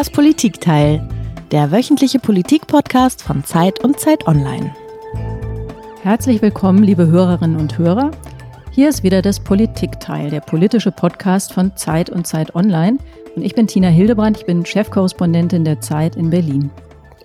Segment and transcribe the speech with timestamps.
[0.00, 1.06] Das Politikteil,
[1.50, 4.74] der wöchentliche Politik-Podcast von Zeit und Zeit Online.
[6.02, 8.10] Herzlich willkommen, liebe Hörerinnen und Hörer.
[8.70, 12.96] Hier ist wieder das Politikteil, der politische Podcast von Zeit und Zeit Online.
[13.36, 16.70] Und ich bin Tina Hildebrand, ich bin Chefkorrespondentin der Zeit in Berlin.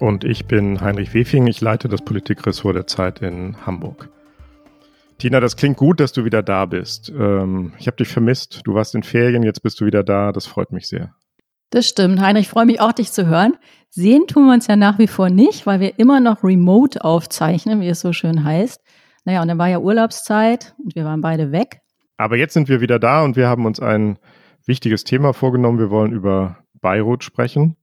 [0.02, 4.10] Und ich bin Heinrich Wefing, ich leite das Politikressort der Zeit in Hamburg.
[5.18, 7.10] Tina, das klingt gut, dass du wieder da bist.
[7.18, 8.64] Ähm, ich habe dich vermisst.
[8.66, 10.34] Du warst in Ferien, jetzt bist du wieder da.
[10.34, 11.16] Das freut mich sehr.
[11.76, 12.44] Das stimmt, Heinrich.
[12.46, 13.58] Ich freue mich auch, dich zu hören.
[13.90, 17.82] Sehen tun wir uns ja nach wie vor nicht, weil wir immer noch remote aufzeichnen,
[17.82, 18.80] wie es so schön heißt.
[19.26, 21.82] Naja, und dann war ja Urlaubszeit und wir waren beide weg.
[22.16, 24.18] Aber jetzt sind wir wieder da und wir haben uns ein
[24.66, 25.78] wichtiges Thema vorgenommen.
[25.78, 27.76] Wir wollen über Beirut sprechen.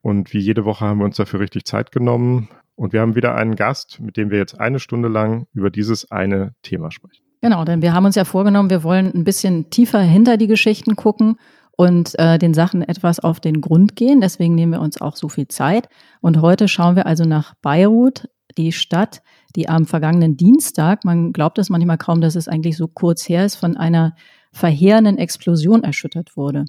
[0.00, 2.48] Und wie jede Woche haben wir uns dafür richtig Zeit genommen.
[2.76, 6.08] Und wir haben wieder einen Gast, mit dem wir jetzt eine Stunde lang über dieses
[6.12, 7.24] eine Thema sprechen.
[7.42, 10.94] Genau, denn wir haben uns ja vorgenommen, wir wollen ein bisschen tiefer hinter die Geschichten
[10.94, 11.36] gucken
[11.76, 14.20] und äh, den Sachen etwas auf den Grund gehen.
[14.20, 15.88] Deswegen nehmen wir uns auch so viel Zeit.
[16.20, 19.22] Und heute schauen wir also nach Beirut, die Stadt,
[19.56, 23.44] die am vergangenen Dienstag, man glaubt es manchmal kaum, dass es eigentlich so kurz her
[23.44, 24.14] ist, von einer
[24.52, 26.64] verheerenden Explosion erschüttert wurde.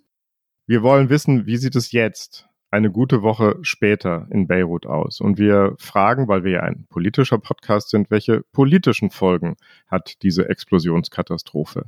[0.65, 5.21] Wir wollen wissen, wie sieht es jetzt eine gute Woche später in Beirut aus.
[5.21, 9.55] Und wir fragen, weil wir ja ein politischer Podcast sind, welche politischen Folgen
[9.87, 11.85] hat diese Explosionskatastrophe?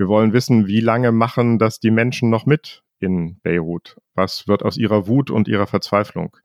[0.00, 3.98] Wir wollen wissen, wie lange machen das die Menschen noch mit in Beirut?
[4.14, 6.38] Was wird aus ihrer Wut und ihrer Verzweiflung?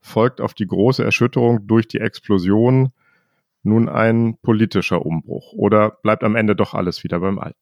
[0.00, 2.90] Folgt auf die große Erschütterung durch die Explosion
[3.64, 7.58] nun ein politischer Umbruch oder bleibt am Ende doch alles wieder beim Alten?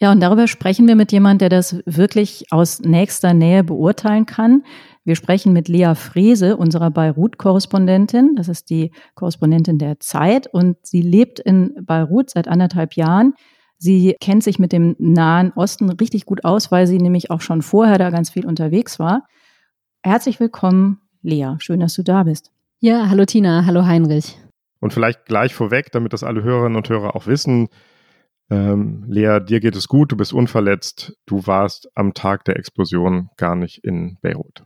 [0.00, 4.64] Ja, und darüber sprechen wir mit jemandem, der das wirklich aus nächster Nähe beurteilen kann.
[5.02, 8.34] Wir sprechen mit Lea Frese, unserer Beirut-Korrespondentin.
[8.36, 13.32] Das ist die Korrespondentin der Zeit und sie lebt in Beirut seit anderthalb Jahren.
[13.78, 17.62] Sie kennt sich mit dem Nahen Osten richtig gut aus, weil sie nämlich auch schon
[17.62, 19.24] vorher da ganz viel unterwegs war.
[20.02, 21.54] Herzlich willkommen, Lea.
[21.58, 22.50] Schön, dass du da bist.
[22.80, 24.36] Ja, hallo Tina, hallo Heinrich.
[24.80, 27.68] Und vielleicht gleich vorweg, damit das alle Hörerinnen und Hörer auch wissen,
[28.50, 33.28] ähm, Lea, dir geht es gut, du bist unverletzt, du warst am Tag der Explosion
[33.36, 34.64] gar nicht in Beirut.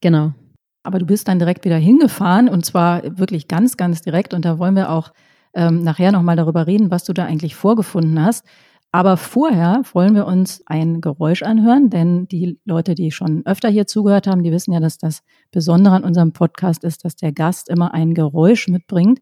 [0.00, 0.34] Genau.
[0.82, 4.58] Aber du bist dann direkt wieder hingefahren und zwar wirklich ganz, ganz direkt und da
[4.58, 5.12] wollen wir auch
[5.54, 8.44] ähm, nachher nochmal darüber reden, was du da eigentlich vorgefunden hast.
[8.92, 13.86] Aber vorher wollen wir uns ein Geräusch anhören, denn die Leute, die schon öfter hier
[13.86, 15.22] zugehört haben, die wissen ja, dass das
[15.52, 19.20] Besondere an unserem Podcast ist, dass der Gast immer ein Geräusch mitbringt,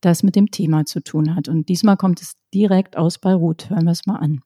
[0.00, 1.48] das mit dem Thema zu tun hat.
[1.48, 3.68] Und diesmal kommt es direkt aus Beirut.
[3.68, 4.40] Hören wir es mal an.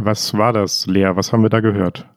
[0.00, 1.10] Was war das, Lea?
[1.14, 2.08] Was haben wir da gehört?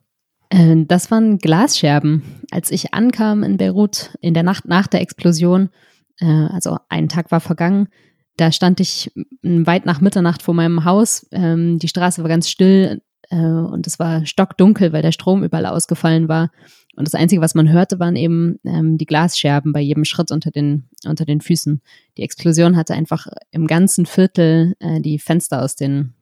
[0.50, 2.24] Äh, das waren Glasscherben.
[2.52, 5.70] Als ich ankam in Beirut in der Nacht nach der Explosion,
[6.20, 7.90] äh, also ein Tag war vergangen,
[8.38, 9.12] da stand ich
[9.42, 11.28] weit nach Mitternacht vor meinem Haus.
[11.32, 15.66] Ähm, die Straße war ganz still äh, und es war stockdunkel, weil der Strom überall
[15.66, 16.52] ausgefallen war.
[16.96, 20.50] Und das Einzige, was man hörte, waren eben ähm, die Glasscherben bei jedem Schritt unter
[20.50, 21.82] den, unter den Füßen.
[22.18, 26.14] Die Explosion hatte einfach im ganzen Viertel äh, die Fenster aus den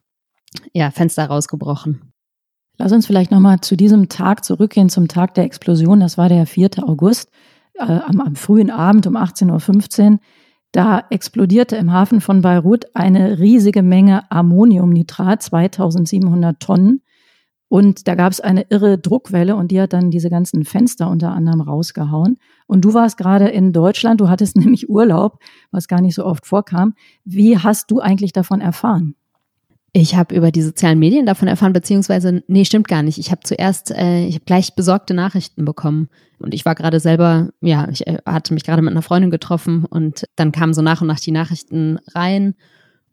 [0.73, 2.13] ja, Fenster rausgebrochen.
[2.77, 5.99] Lass uns vielleicht nochmal zu diesem Tag zurückgehen, zum Tag der Explosion.
[5.99, 6.87] Das war der 4.
[6.87, 7.29] August,
[7.75, 10.19] äh, am, am frühen Abend um 18.15 Uhr.
[10.71, 17.01] Da explodierte im Hafen von Beirut eine riesige Menge Ammoniumnitrat, 2700 Tonnen.
[17.69, 21.31] Und da gab es eine irre Druckwelle und die hat dann diese ganzen Fenster unter
[21.31, 22.37] anderem rausgehauen.
[22.67, 25.39] Und du warst gerade in Deutschland, du hattest nämlich Urlaub,
[25.71, 26.93] was gar nicht so oft vorkam.
[27.23, 29.15] Wie hast du eigentlich davon erfahren?
[29.97, 33.17] Ich habe über die sozialen Medien davon erfahren, beziehungsweise, nee, stimmt gar nicht.
[33.17, 36.09] Ich habe zuerst, äh, ich habe gleich besorgte Nachrichten bekommen.
[36.37, 39.85] Und ich war gerade selber, ja, ich äh, hatte mich gerade mit einer Freundin getroffen
[39.85, 42.55] und dann kamen so nach und nach die Nachrichten rein.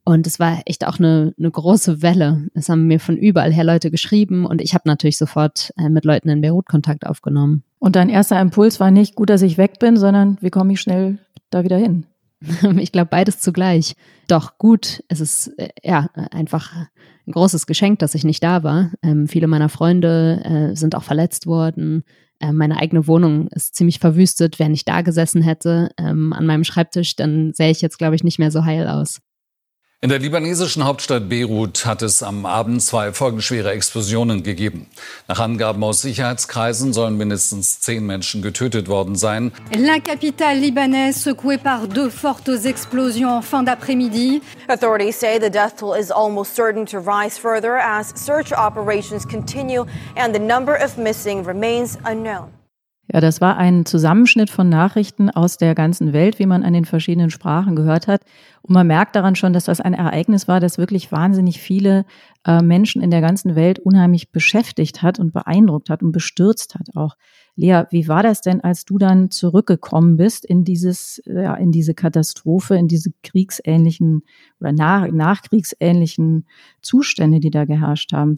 [0.03, 2.49] Und es war echt auch eine, eine große Welle.
[2.55, 6.05] Es haben mir von überall her Leute geschrieben und ich habe natürlich sofort äh, mit
[6.05, 7.63] Leuten in Beirut Kontakt aufgenommen.
[7.79, 10.81] Und dein erster Impuls war nicht gut, dass ich weg bin, sondern wie komme ich
[10.81, 11.19] schnell
[11.51, 12.07] da wieder hin?
[12.79, 13.95] Ich glaube, beides zugleich.
[14.29, 16.73] Doch gut, es ist äh, ja einfach
[17.27, 18.91] ein großes Geschenk, dass ich nicht da war.
[19.03, 22.05] Ähm, viele meiner Freunde äh, sind auch verletzt worden.
[22.41, 24.59] Äh, meine eigene Wohnung ist ziemlich verwüstet.
[24.59, 28.25] Wenn ich da gesessen hätte ähm, an meinem Schreibtisch, dann sähe ich jetzt, glaube ich,
[28.25, 29.21] nicht mehr so heil aus.
[30.05, 34.89] In der libanesischen Hauptstadt Beirut hat es am Abend zwei folgenschwere Explosionen gegeben.
[35.29, 39.53] Nach Angaben aus Sicherheitskreisen sollen mindestens zehn Menschen getötet worden sein.
[39.73, 44.43] La capitale libanaise secouée par deux fortes explosions en fin d'après-midi.
[44.67, 49.87] Authorities say the death toll is almost certain to rise further as search operations continue
[50.17, 52.62] and the number of missing remains unknown.
[53.11, 56.85] Ja, das war ein Zusammenschnitt von Nachrichten aus der ganzen Welt, wie man an den
[56.85, 58.23] verschiedenen Sprachen gehört hat.
[58.63, 62.07] Und man merkt daran schon, dass das ein Ereignis war, das wirklich wahnsinnig viele
[62.47, 66.95] äh, Menschen in der ganzen Welt unheimlich beschäftigt hat und beeindruckt hat und bestürzt hat
[66.95, 67.17] auch.
[67.57, 71.95] Lea, wie war das denn, als du dann zurückgekommen bist in dieses, ja, in diese
[71.95, 74.23] Katastrophe, in diese kriegsähnlichen
[74.61, 76.47] oder nach, nachkriegsähnlichen
[76.81, 78.37] Zustände, die da geherrscht haben?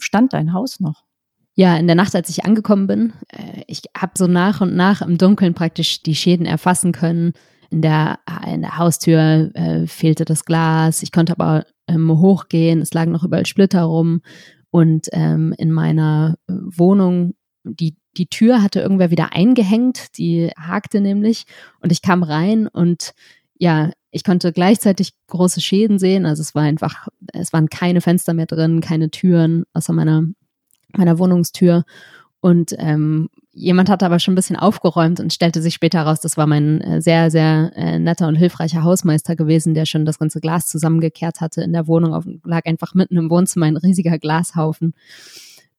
[0.00, 1.05] Stand dein Haus noch?
[1.58, 5.00] Ja, in der Nacht, als ich angekommen bin, äh, ich habe so nach und nach
[5.00, 7.32] im Dunkeln praktisch die Schäden erfassen können.
[7.70, 11.02] In der, in der Haustür äh, fehlte das Glas.
[11.02, 12.82] Ich konnte aber ähm, hochgehen.
[12.82, 14.20] Es lagen noch überall Splitter rum.
[14.70, 20.18] Und ähm, in meiner äh, Wohnung, die, die Tür hatte irgendwer wieder eingehängt.
[20.18, 21.46] Die hakte nämlich.
[21.80, 23.14] Und ich kam rein und
[23.58, 26.26] ja, ich konnte gleichzeitig große Schäden sehen.
[26.26, 30.24] Also es war einfach, es waren keine Fenster mehr drin, keine Türen, außer meiner
[30.92, 31.84] meiner Wohnungstür.
[32.40, 36.36] Und ähm, jemand hat aber schon ein bisschen aufgeräumt und stellte sich später heraus, das
[36.36, 40.40] war mein äh, sehr, sehr äh, netter und hilfreicher Hausmeister gewesen, der schon das ganze
[40.40, 42.14] Glas zusammengekehrt hatte in der Wohnung.
[42.14, 44.94] Auf, lag einfach mitten im Wohnzimmer ein riesiger Glashaufen.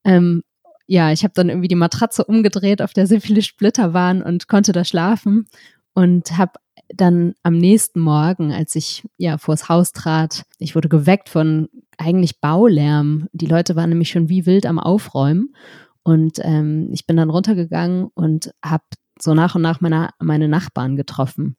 [0.04, 0.44] Ähm,
[0.88, 4.48] ja, ich habe dann irgendwie die Matratze umgedreht, auf der sehr viele Splitter waren und
[4.48, 5.48] konnte da schlafen
[5.94, 6.54] und habe
[6.90, 12.40] dann am nächsten Morgen, als ich ja vors Haus trat, ich wurde geweckt von eigentlich
[12.40, 13.28] Baulärm.
[13.34, 15.54] Die Leute waren nämlich schon wie wild am Aufräumen.
[16.04, 18.84] Und ähm, ich bin dann runtergegangen und habe
[19.20, 21.58] so nach und nach meine, meine Nachbarn getroffen.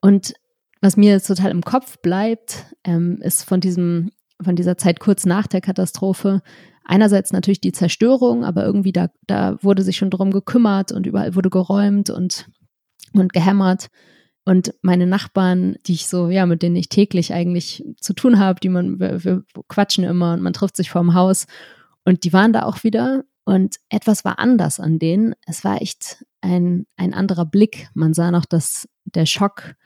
[0.00, 0.34] Und
[0.80, 4.10] was mir total im Kopf bleibt, ähm, ist von diesem,
[4.42, 6.42] von dieser Zeit kurz nach der Katastrophe,
[6.84, 11.34] einerseits natürlich die Zerstörung, aber irgendwie da, da wurde sich schon drum gekümmert und überall
[11.34, 12.46] wurde geräumt und,
[13.12, 13.88] und gehämmert.
[14.50, 18.58] Und meine Nachbarn, die ich so, ja, mit denen ich täglich eigentlich zu tun habe,
[18.58, 21.46] die man, wir, wir quatschen immer und man trifft sich vorm Haus.
[22.04, 25.36] Und die waren da auch wieder und etwas war anders an denen.
[25.46, 27.90] Es war echt ein, ein anderer Blick.
[27.94, 29.76] Man sah noch, dass der Schock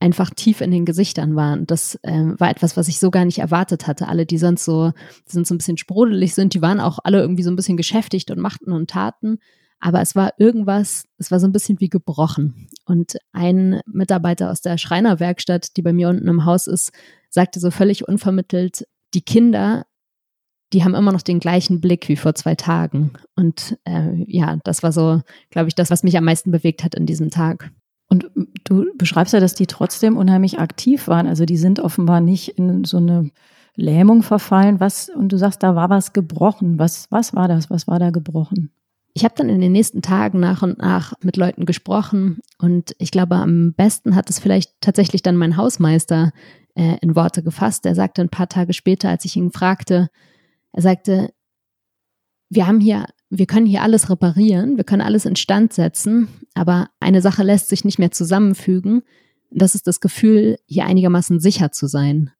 [0.00, 1.52] einfach tief in den Gesichtern war.
[1.52, 4.08] Und das äh, war etwas, was ich so gar nicht erwartet hatte.
[4.08, 4.92] Alle, die sonst so,
[5.28, 7.76] die sonst so ein bisschen sprudelig sind, die waren auch alle irgendwie so ein bisschen
[7.76, 9.38] geschäftigt und machten und taten.
[9.84, 12.68] Aber es war irgendwas, es war so ein bisschen wie gebrochen.
[12.86, 16.92] Und ein Mitarbeiter aus der Schreinerwerkstatt, die bei mir unten im Haus ist,
[17.30, 19.84] sagte so völlig unvermittelt, die Kinder,
[20.72, 23.14] die haben immer noch den gleichen Blick wie vor zwei Tagen.
[23.34, 25.20] Und äh, ja, das war so,
[25.50, 27.72] glaube ich, das, was mich am meisten bewegt hat in diesem Tag.
[28.08, 28.30] Und
[28.62, 31.26] du beschreibst ja, dass die trotzdem unheimlich aktiv waren.
[31.26, 33.32] Also die sind offenbar nicht in so eine
[33.74, 34.78] Lähmung verfallen.
[34.78, 36.78] Was, und du sagst, da war was gebrochen.
[36.78, 37.68] Was, was war das?
[37.68, 38.70] Was war da gebrochen?
[39.14, 43.10] Ich habe dann in den nächsten Tagen nach und nach mit Leuten gesprochen und ich
[43.10, 46.32] glaube, am besten hat es vielleicht tatsächlich dann mein Hausmeister
[46.74, 47.84] äh, in Worte gefasst.
[47.84, 50.08] Er sagte ein paar Tage später, als ich ihn fragte,
[50.72, 51.32] er sagte,
[52.48, 57.20] wir haben hier, wir können hier alles reparieren, wir können alles instand setzen, aber eine
[57.20, 59.02] Sache lässt sich nicht mehr zusammenfügen.
[59.50, 62.30] Das ist das Gefühl, hier einigermaßen sicher zu sein.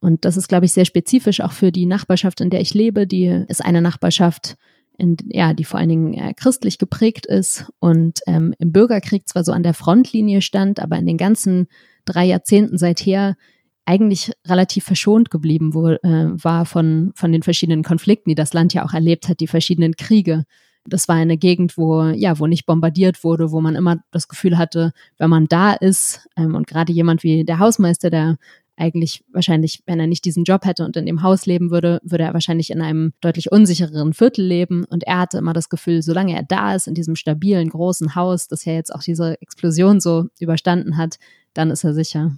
[0.00, 3.06] Und das ist, glaube ich, sehr spezifisch auch für die Nachbarschaft, in der ich lebe.
[3.06, 4.56] Die ist eine Nachbarschaft,
[4.98, 9.44] in, ja, die vor allen Dingen äh, christlich geprägt ist und ähm, im Bürgerkrieg zwar
[9.44, 11.68] so an der Frontlinie stand, aber in den ganzen
[12.04, 13.36] drei Jahrzehnten seither
[13.84, 18.74] eigentlich relativ verschont geblieben wo, äh, war von, von den verschiedenen Konflikten, die das Land
[18.74, 20.44] ja auch erlebt hat, die verschiedenen Kriege.
[20.84, 24.58] Das war eine Gegend, wo, ja, wo nicht bombardiert wurde, wo man immer das Gefühl
[24.58, 28.36] hatte, wenn man da ist, ähm, und gerade jemand wie der Hausmeister, der
[28.76, 32.24] eigentlich wahrscheinlich, wenn er nicht diesen Job hätte und in dem Haus leben würde, würde
[32.24, 34.84] er wahrscheinlich in einem deutlich unsichereren Viertel leben.
[34.84, 38.48] Und er hatte immer das Gefühl, solange er da ist, in diesem stabilen, großen Haus,
[38.48, 41.18] das ja jetzt auch diese Explosion so überstanden hat,
[41.54, 42.32] dann ist er sicher.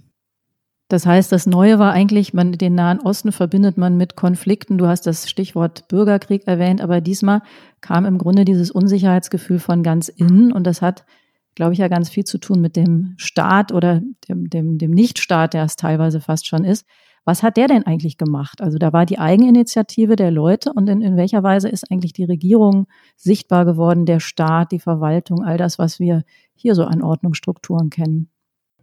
[0.89, 4.79] Das heißt, das Neue war eigentlich, man, den Nahen Osten verbindet man mit Konflikten.
[4.79, 7.43] Du hast das Stichwort Bürgerkrieg erwähnt, aber diesmal
[7.79, 11.05] kam im Grunde dieses Unsicherheitsgefühl von ganz innen und das hat
[11.55, 15.53] glaube ich, ja ganz viel zu tun mit dem Staat oder dem, dem, dem Nichtstaat,
[15.53, 16.85] der es teilweise fast schon ist.
[17.25, 18.61] Was hat der denn eigentlich gemacht?
[18.61, 22.23] Also da war die Eigeninitiative der Leute und in, in welcher Weise ist eigentlich die
[22.23, 22.87] Regierung
[23.17, 26.23] sichtbar geworden, der Staat, die Verwaltung, all das, was wir
[26.55, 28.29] hier so an Ordnungsstrukturen kennen?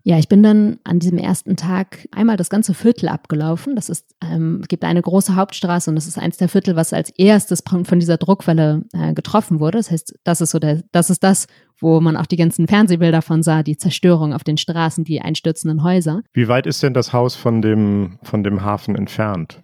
[0.08, 3.74] Ja, ich bin dann an diesem ersten Tag einmal das ganze Viertel abgelaufen.
[3.74, 6.92] Das ist, ähm, es gibt eine große Hauptstraße und das ist eins der Viertel, was
[6.92, 9.78] als erstes von dieser Druckwelle äh, getroffen wurde.
[9.78, 13.22] Das heißt, das ist so der, das ist das, wo man auch die ganzen Fernsehbilder
[13.22, 16.22] von sah, die Zerstörung auf den Straßen, die einstürzenden Häuser.
[16.32, 19.62] Wie weit ist denn das Haus von dem, von dem Hafen entfernt?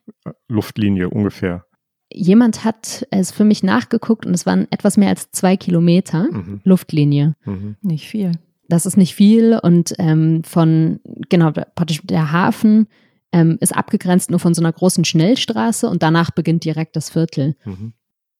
[0.48, 1.64] Luftlinie ungefähr?
[2.12, 6.60] Jemand hat es für mich nachgeguckt und es waren etwas mehr als zwei Kilometer mhm.
[6.64, 7.34] Luftlinie.
[7.44, 7.76] Mhm.
[7.80, 8.32] Nicht viel.
[8.68, 12.86] Das ist nicht viel und ähm, von, genau, praktisch der Hafen
[13.32, 17.56] ähm, ist abgegrenzt nur von so einer großen Schnellstraße und danach beginnt direkt das Viertel.
[17.64, 17.94] Mhm.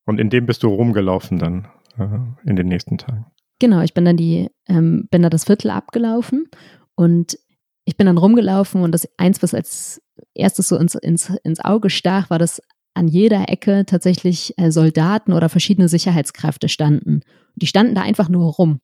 [0.04, 1.68] Und in dem bist du rumgelaufen dann?
[1.98, 3.26] äh, in den nächsten Tagen.
[3.62, 6.48] Genau, ich bin dann die, ähm, bin da das Viertel abgelaufen
[6.96, 7.38] und
[7.84, 10.02] ich bin dann rumgelaufen und das eins, was als
[10.34, 12.60] erstes so ins, ins, ins Auge stach, war, dass
[12.94, 17.20] an jeder Ecke tatsächlich äh, Soldaten oder verschiedene Sicherheitskräfte standen.
[17.54, 18.80] Die standen da einfach nur rum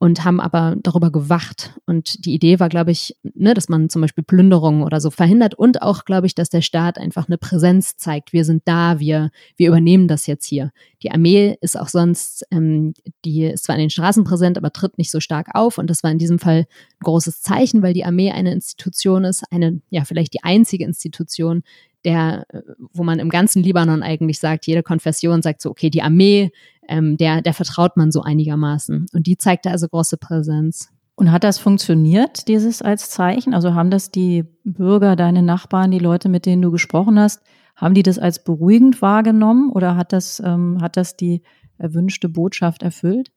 [0.00, 1.72] und haben aber darüber gewacht.
[1.84, 5.56] Und die Idee war, glaube ich, ne, dass man zum Beispiel Plünderungen oder so verhindert
[5.56, 8.32] und auch, glaube ich, dass der Staat einfach eine Präsenz zeigt.
[8.32, 10.70] Wir sind da, wir, wir übernehmen das jetzt hier.
[11.02, 14.98] Die Armee ist auch sonst, ähm, die ist zwar in den Straßen präsent, aber tritt
[14.98, 15.78] nicht so stark auf.
[15.78, 19.44] Und das war in diesem Fall ein großes Zeichen, weil die Armee eine Institution ist,
[19.50, 21.64] eine, ja, vielleicht die einzige Institution,
[22.04, 22.62] der, äh,
[22.92, 26.52] wo man im ganzen Libanon eigentlich sagt, jede Konfession sagt so, okay, die Armee,
[26.88, 29.06] ähm, der, der vertraut man so einigermaßen.
[29.12, 30.88] Und die zeigte also große Präsenz.
[31.14, 33.52] Und hat das funktioniert, dieses als Zeichen?
[33.52, 37.42] Also haben das die Bürger, deine Nachbarn, die Leute, mit denen du gesprochen hast,
[37.74, 41.42] haben die das als beruhigend wahrgenommen oder hat das, ähm, hat das die
[41.76, 43.30] erwünschte Botschaft erfüllt?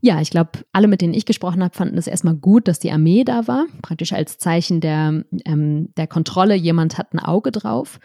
[0.00, 2.92] Ja, ich glaube, alle, mit denen ich gesprochen habe, fanden es erstmal gut, dass die
[2.92, 6.54] Armee da war, praktisch als Zeichen der, ähm, der Kontrolle.
[6.54, 7.98] Jemand hat ein Auge drauf.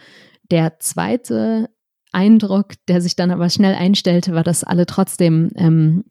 [0.50, 1.70] Der zweite
[2.13, 6.03] Eindruck, der sich dann aber schnell einstellte, war, dass alle trotzdem ähm,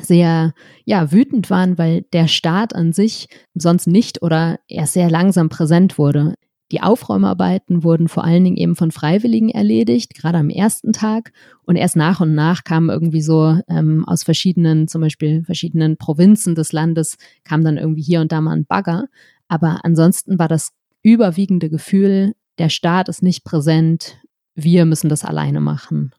[0.00, 0.52] sehr
[0.84, 5.98] ja, wütend waren, weil der Staat an sich sonst nicht oder erst sehr langsam präsent
[5.98, 6.34] wurde.
[6.70, 11.32] Die Aufräumarbeiten wurden vor allen Dingen eben von Freiwilligen erledigt, gerade am ersten Tag.
[11.64, 16.54] Und erst nach und nach kamen irgendwie so ähm, aus verschiedenen, zum Beispiel verschiedenen Provinzen
[16.54, 19.06] des Landes, kam dann irgendwie hier und da mal ein Bagger.
[19.48, 24.18] Aber ansonsten war das überwiegende Gefühl, der Staat ist nicht präsent,
[24.58, 26.12] wir müssen das alleine machen.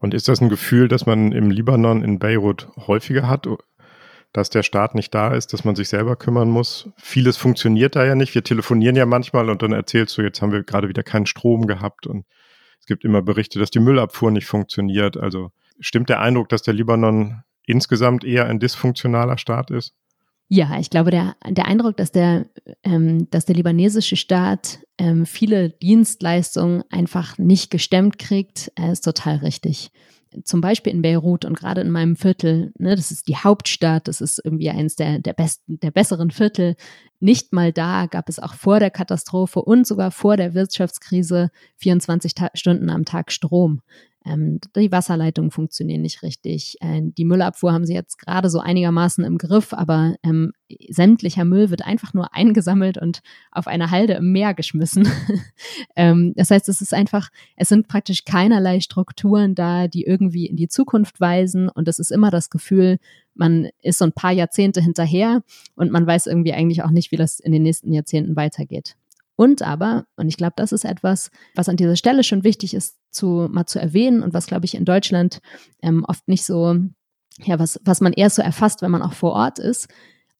[0.00, 3.48] Und ist das ein Gefühl, das man im Libanon in Beirut häufiger hat?
[4.32, 6.90] dass der Staat nicht da ist, dass man sich selber kümmern muss.
[6.98, 8.34] Vieles funktioniert da ja nicht.
[8.34, 11.66] Wir telefonieren ja manchmal und dann erzählst du, jetzt haben wir gerade wieder keinen Strom
[11.66, 12.26] gehabt und
[12.78, 15.16] es gibt immer Berichte, dass die Müllabfuhr nicht funktioniert.
[15.16, 19.94] Also stimmt der Eindruck, dass der Libanon insgesamt eher ein dysfunktionaler Staat ist?
[20.48, 22.46] Ja, ich glaube, der, der Eindruck, dass der,
[22.84, 29.36] ähm, dass der libanesische Staat ähm, viele Dienstleistungen einfach nicht gestemmt kriegt, äh, ist total
[29.36, 29.90] richtig
[30.44, 34.20] zum Beispiel in Beirut und gerade in meinem Viertel, ne, das ist die Hauptstadt, das
[34.20, 36.76] ist irgendwie eines der, der besten, der besseren Viertel.
[37.20, 42.32] Nicht mal da gab es auch vor der Katastrophe und sogar vor der Wirtschaftskrise 24
[42.54, 43.80] Stunden am Tag Strom.
[44.26, 46.76] Ähm, die Wasserleitungen funktionieren nicht richtig.
[46.80, 50.52] Äh, die Müllabfuhr haben sie jetzt gerade so einigermaßen im Griff, aber ähm,
[50.88, 53.20] sämtlicher Müll wird einfach nur eingesammelt und
[53.52, 55.08] auf eine Halde im Meer geschmissen.
[55.96, 60.56] ähm, das heißt, es ist einfach, es sind praktisch keinerlei Strukturen da, die irgendwie in
[60.56, 62.98] die Zukunft weisen und es ist immer das Gefühl,
[63.34, 65.42] man ist so ein paar Jahrzehnte hinterher
[65.76, 68.96] und man weiß irgendwie eigentlich auch nicht, wie das in den nächsten Jahrzehnten weitergeht.
[69.36, 72.96] Und aber, und ich glaube, das ist etwas, was an dieser Stelle schon wichtig ist,
[73.10, 75.40] zu, mal zu erwähnen und was, glaube ich, in Deutschland
[75.82, 76.76] ähm, oft nicht so,
[77.44, 79.88] ja, was, was man erst so erfasst, wenn man auch vor Ort ist.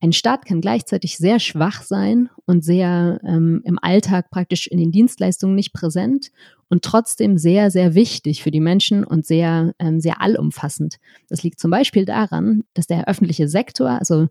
[0.00, 4.92] Ein Staat kann gleichzeitig sehr schwach sein und sehr ähm, im Alltag praktisch in den
[4.92, 6.30] Dienstleistungen nicht präsent
[6.68, 10.96] und trotzdem sehr, sehr wichtig für die Menschen und sehr, ähm, sehr allumfassend.
[11.28, 14.28] Das liegt zum Beispiel daran, dass der öffentliche Sektor, also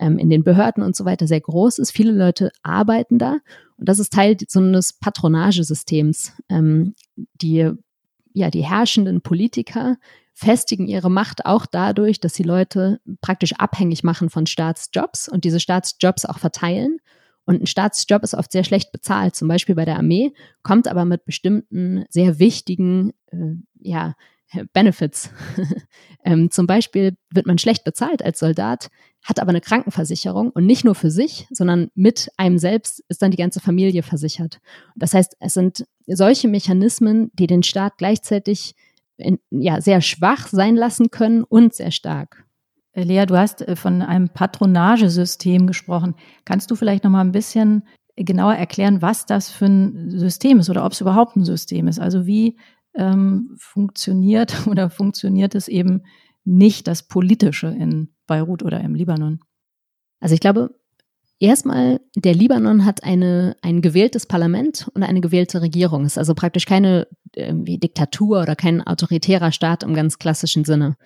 [0.00, 1.92] ähm, in den Behörden und so weiter sehr groß ist.
[1.92, 3.38] Viele Leute arbeiten da
[3.76, 6.32] und das ist Teil so eines Patronagesystems.
[6.48, 7.70] Ähm, die,
[8.32, 9.96] ja, die herrschenden Politiker
[10.32, 15.60] festigen ihre Macht auch dadurch, dass sie Leute praktisch abhängig machen von Staatsjobs und diese
[15.60, 16.98] Staatsjobs auch verteilen.
[17.46, 21.04] Und ein Staatsjob ist oft sehr schlecht bezahlt, zum Beispiel bei der Armee, kommt aber
[21.04, 24.14] mit bestimmten sehr wichtigen äh, ja,
[24.72, 25.30] Benefits.
[26.24, 28.88] ähm, zum Beispiel wird man schlecht bezahlt als Soldat,
[29.22, 33.30] hat aber eine Krankenversicherung und nicht nur für sich, sondern mit einem selbst ist dann
[33.30, 34.60] die ganze Familie versichert.
[34.96, 38.74] Das heißt, es sind solche Mechanismen, die den Staat gleichzeitig
[39.16, 42.44] in, ja, sehr schwach sein lassen können und sehr stark.
[42.92, 46.14] Äh, Lea, du hast äh, von einem Patronagesystem gesprochen.
[46.44, 47.84] Kannst du vielleicht noch mal ein bisschen
[48.16, 51.98] genauer erklären, was das für ein System ist oder ob es überhaupt ein System ist?
[51.98, 52.56] Also wie
[52.94, 56.02] ähm, funktioniert oder funktioniert es eben
[56.44, 59.40] nicht das Politische in Beirut oder im Libanon?
[60.20, 60.74] Also ich glaube,
[61.38, 66.04] erstmal, der Libanon hat eine, ein gewähltes Parlament und eine gewählte Regierung.
[66.04, 70.96] Es ist also praktisch keine irgendwie Diktatur oder kein autoritärer Staat im ganz klassischen Sinne.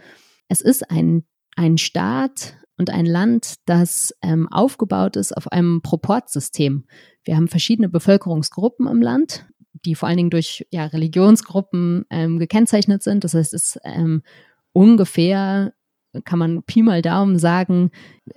[0.48, 1.24] Es ist ein,
[1.56, 6.84] ein Staat und ein Land, das ähm, aufgebaut ist auf einem Proportsystem.
[7.24, 9.46] Wir haben verschiedene Bevölkerungsgruppen im Land
[9.84, 13.24] die vor allen Dingen durch ja, Religionsgruppen ähm, gekennzeichnet sind.
[13.24, 14.22] Das heißt, es ist ähm,
[14.72, 15.72] ungefähr,
[16.24, 17.90] kann man Pi mal Daumen sagen,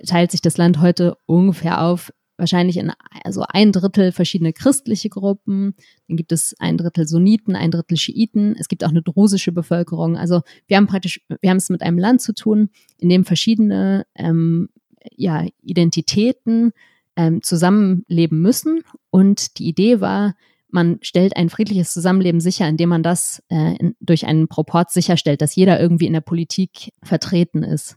[0.06, 2.92] teilt sich das Land heute ungefähr auf wahrscheinlich in
[3.24, 5.74] also ein Drittel verschiedene christliche Gruppen,
[6.08, 10.16] dann gibt es ein Drittel Sunniten, ein Drittel Schiiten, es gibt auch eine drusische Bevölkerung.
[10.16, 14.06] Also wir haben praktisch, wir haben es mit einem Land zu tun, in dem verschiedene
[14.16, 14.70] ähm,
[15.14, 16.72] ja, Identitäten
[17.16, 18.82] ähm, zusammenleben müssen.
[19.10, 20.34] Und die Idee war,
[20.72, 25.42] man stellt ein friedliches Zusammenleben sicher, indem man das äh, in, durch einen Proport sicherstellt,
[25.42, 27.96] dass jeder irgendwie in der Politik vertreten ist.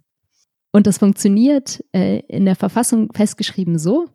[0.72, 4.08] Und das funktioniert äh, in der Verfassung festgeschrieben so,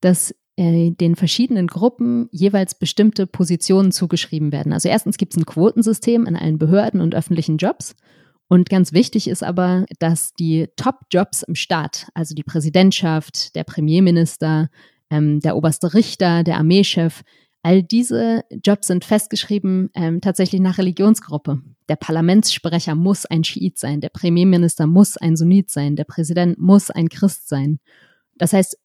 [0.00, 4.72] dass äh, den verschiedenen Gruppen jeweils bestimmte Positionen zugeschrieben werden.
[4.72, 7.94] Also erstens gibt es ein Quotensystem in allen Behörden und öffentlichen Jobs.
[8.48, 14.70] Und ganz wichtig ist aber, dass die Top-Jobs im Staat, also die Präsidentschaft, der Premierminister,
[15.10, 17.22] ähm, der oberste Richter, der Armeechef,
[17.62, 21.60] all diese Jobs sind festgeschrieben ähm, tatsächlich nach Religionsgruppe.
[21.88, 26.90] Der Parlamentssprecher muss ein Schiit sein, der Premierminister muss ein Sunnit sein, der Präsident muss
[26.90, 27.80] ein Christ sein.
[28.36, 28.78] Das heißt,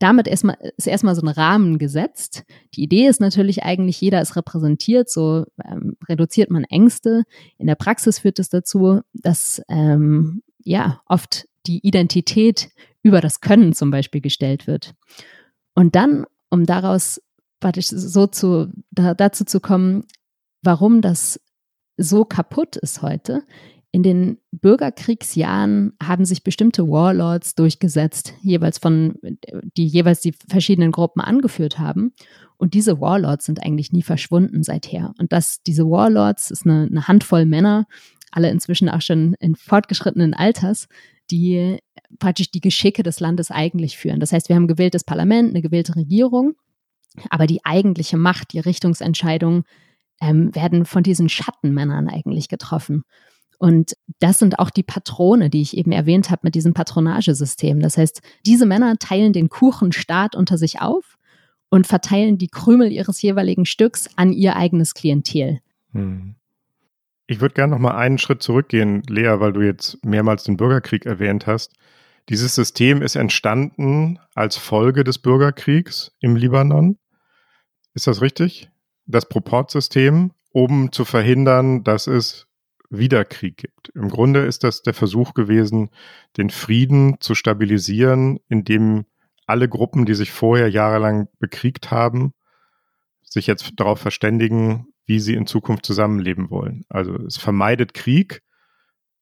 [0.00, 2.44] damit erstmal, ist erstmal so ein Rahmen gesetzt.
[2.74, 7.24] Die Idee ist natürlich eigentlich, jeder ist repräsentiert, so ähm, reduziert man Ängste.
[7.58, 12.70] In der Praxis führt es das dazu, dass ähm, ja oft die Identität
[13.02, 14.94] über das Können zum Beispiel gestellt wird.
[15.74, 17.20] Und dann, um daraus
[17.62, 20.04] so zu, da, dazu zu kommen,
[20.62, 21.40] warum das
[21.96, 23.42] so kaputt ist heute.
[23.92, 29.18] In den Bürgerkriegsjahren haben sich bestimmte Warlords durchgesetzt, jeweils von,
[29.76, 32.12] die jeweils die verschiedenen Gruppen angeführt haben.
[32.56, 35.12] Und diese Warlords sind eigentlich nie verschwunden seither.
[35.18, 37.86] Und das, diese Warlords ist eine, eine Handvoll Männer,
[38.30, 40.86] alle inzwischen auch schon in fortgeschrittenen Alters,
[41.30, 41.78] die
[42.18, 44.20] praktisch die Geschicke des Landes eigentlich führen.
[44.20, 46.54] Das heißt, wir haben ein gewähltes Parlament, eine gewählte Regierung,
[47.28, 49.64] aber die eigentliche Macht, die Richtungsentscheidungen
[50.20, 53.04] ähm, werden von diesen Schattenmännern eigentlich getroffen.
[53.58, 57.80] Und das sind auch die Patrone, die ich eben erwähnt habe mit diesem Patronagesystem.
[57.80, 61.18] Das heißt, diese Männer teilen den Kuchenstaat unter sich auf
[61.68, 65.60] und verteilen die Krümel ihres jeweiligen Stücks an ihr eigenes Klientel.
[65.92, 66.36] Hm.
[67.26, 71.06] Ich würde gerne noch mal einen Schritt zurückgehen, Lea, weil du jetzt mehrmals den Bürgerkrieg
[71.06, 71.74] erwähnt hast.
[72.28, 76.96] Dieses System ist entstanden als Folge des Bürgerkriegs im Libanon.
[77.94, 78.70] Ist das richtig?
[79.06, 82.46] Das Proportsystem, um zu verhindern, dass es
[82.90, 83.90] wieder Krieg gibt.
[83.94, 85.90] Im Grunde ist das der Versuch gewesen,
[86.36, 89.06] den Frieden zu stabilisieren, indem
[89.46, 92.34] alle Gruppen, die sich vorher jahrelang bekriegt haben,
[93.22, 96.84] sich jetzt darauf verständigen, wie sie in Zukunft zusammenleben wollen.
[96.88, 98.42] Also es vermeidet Krieg,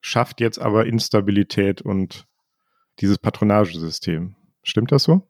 [0.00, 2.26] schafft jetzt aber Instabilität und
[3.00, 4.36] dieses Patronagesystem.
[4.62, 5.28] Stimmt das so?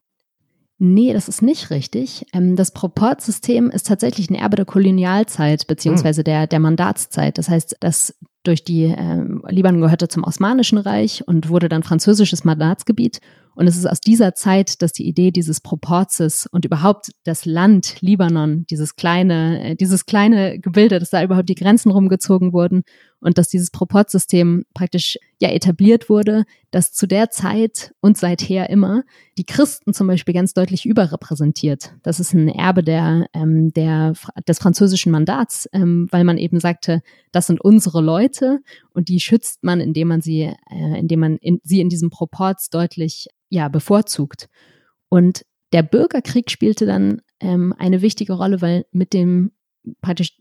[0.80, 2.24] Nee, das ist nicht richtig.
[2.32, 6.24] Ähm, das Proportsystem ist tatsächlich ein Erbe der Kolonialzeit beziehungsweise hm.
[6.24, 7.36] der, der Mandatszeit.
[7.36, 8.14] Das heißt, dass
[8.44, 13.18] durch die äh, Libanon gehörte zum Osmanischen Reich und wurde dann französisches Mandatsgebiet.
[13.56, 18.00] Und es ist aus dieser Zeit, dass die Idee dieses Proportes und überhaupt das Land
[18.00, 22.84] Libanon, dieses kleine, äh, dieses kleine Gebilde, dass da überhaupt die Grenzen rumgezogen wurden
[23.20, 29.02] und dass dieses Proportsystem praktisch ja etabliert wurde, dass zu der Zeit und seither immer
[29.38, 31.94] die Christen zum Beispiel ganz deutlich überrepräsentiert.
[32.02, 34.14] Das ist ein Erbe der, ähm, der,
[34.46, 37.02] des französischen Mandats, ähm, weil man eben sagte,
[37.32, 38.60] das sind unsere Leute
[38.92, 42.70] und die schützt man, indem man sie, äh, indem man in, sie in diesem Proports
[42.70, 44.48] deutlich ja, bevorzugt.
[45.08, 49.52] Und der Bürgerkrieg spielte dann ähm, eine wichtige Rolle, weil mit dem
[50.00, 50.38] praktisch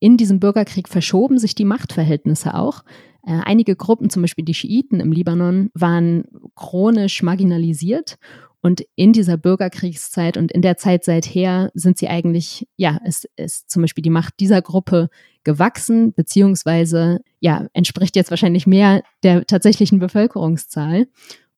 [0.00, 2.82] in diesem Bürgerkrieg verschoben sich die Machtverhältnisse auch.
[3.24, 6.24] Äh, einige Gruppen, zum Beispiel die Schiiten im Libanon, waren
[6.56, 8.18] chronisch marginalisiert
[8.62, 13.70] und in dieser Bürgerkriegszeit und in der Zeit seither sind sie eigentlich, ja, ist, ist
[13.70, 15.08] zum Beispiel die Macht dieser Gruppe
[15.44, 21.06] gewachsen, beziehungsweise, ja, entspricht jetzt wahrscheinlich mehr der tatsächlichen Bevölkerungszahl.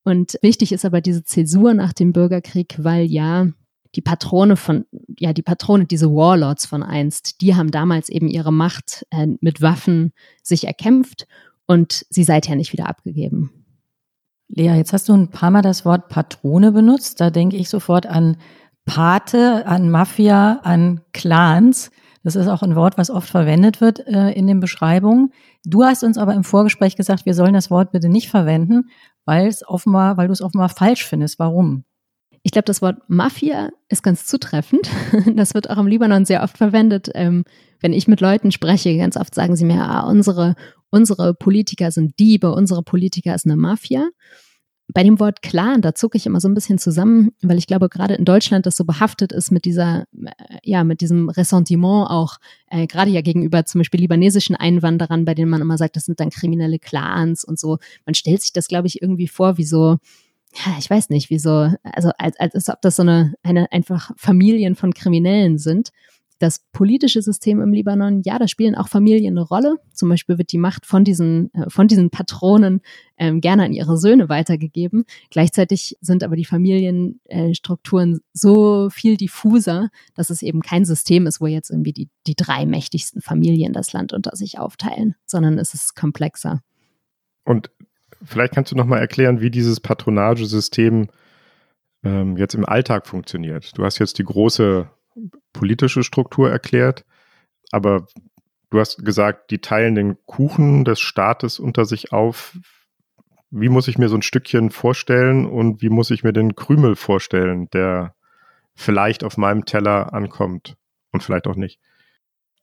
[0.05, 3.49] Und wichtig ist aber diese Zäsur nach dem Bürgerkrieg, weil ja
[3.95, 4.87] die Patrone von,
[5.19, 9.61] ja, die Patrone, diese Warlords von einst, die haben damals eben ihre Macht äh, mit
[9.61, 11.27] Waffen sich erkämpft
[11.67, 13.51] und sie seither nicht wieder abgegeben.
[14.49, 17.21] Lea, jetzt hast du ein paar Mal das Wort Patrone benutzt.
[17.21, 18.37] Da denke ich sofort an
[18.85, 21.91] Pate, an Mafia, an Clans.
[22.23, 25.33] Das ist auch ein Wort, was oft verwendet wird äh, in den Beschreibungen.
[25.65, 28.91] Du hast uns aber im Vorgespräch gesagt, wir sollen das Wort bitte nicht verwenden,
[29.25, 31.39] weil es offenbar, weil du es offenbar falsch findest.
[31.39, 31.85] Warum?
[32.43, 34.89] Ich glaube, das Wort Mafia ist ganz zutreffend.
[35.37, 37.11] Das wird auch im Libanon sehr oft verwendet.
[37.15, 37.45] Ähm,
[37.81, 40.55] wenn ich mit Leuten spreche, ganz oft sagen sie mir, ah, unsere,
[40.91, 44.09] unsere Politiker sind Diebe, unsere Politiker ist eine Mafia.
[44.89, 47.89] Bei dem Wort Clan, da zucke ich immer so ein bisschen zusammen, weil ich glaube,
[47.89, 52.39] gerade in Deutschland das so behaftet ist mit dieser, äh, ja, mit diesem Ressentiment auch,
[52.69, 56.21] äh, gerade ja gegenüber zum Beispiel libanesischen Einwanderern, bei denen man immer sagt, das sind
[56.21, 57.79] dann kriminelle Clans und so.
[58.05, 59.99] Man stellt sich das, glaube ich, irgendwie vor wie so,
[60.55, 64.75] ja, ich weiß nicht, wieso, also als, als ob das so eine, eine einfach Familien
[64.75, 65.91] von Kriminellen sind.
[66.39, 69.77] Das politische System im Libanon, ja, da spielen auch Familien eine Rolle.
[69.93, 72.81] Zum Beispiel wird die Macht von diesen, äh, von diesen Patronen
[73.17, 75.05] ähm, gerne an ihre Söhne weitergegeben.
[75.31, 81.41] Gleichzeitig sind aber die Familienstrukturen äh, so viel diffuser, dass es eben kein System ist,
[81.41, 85.75] wo jetzt irgendwie die, die drei mächtigsten Familien das Land unter sich aufteilen, sondern es
[85.75, 86.61] ist komplexer.
[87.45, 87.71] Und
[88.25, 91.09] vielleicht kannst du noch mal erklären, wie dieses Patronagesystem
[92.05, 93.77] ähm, jetzt im Alltag funktioniert.
[93.77, 94.89] Du hast jetzt die große
[95.53, 97.05] politische Struktur erklärt,
[97.71, 98.07] aber
[98.71, 102.59] du hast gesagt, die teilen den Kuchen des Staates unter sich auf.
[103.51, 106.97] Wie muss ich mir so ein Stückchen vorstellen und wie muss ich mir den Krümel
[106.97, 108.15] vorstellen, der
[108.75, 110.77] vielleicht auf meinem Teller ankommt
[111.13, 111.79] und vielleicht auch nicht?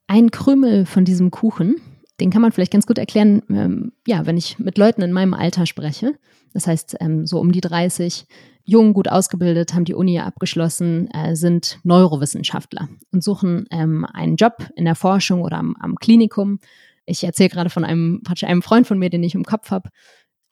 [0.08, 1.80] Ein Krümel von diesem Kuchen
[2.20, 5.34] den kann man vielleicht ganz gut erklären, ähm, ja, wenn ich mit Leuten in meinem
[5.34, 6.14] Alter spreche.
[6.54, 8.26] Das heißt, ähm, so um die 30,
[8.64, 14.70] jung, gut ausgebildet, haben die Uni abgeschlossen, äh, sind Neurowissenschaftler und suchen ähm, einen Job
[14.76, 16.60] in der Forschung oder am, am Klinikum.
[17.06, 19.90] Ich erzähle gerade von einem, einem Freund von mir, den ich im Kopf habe.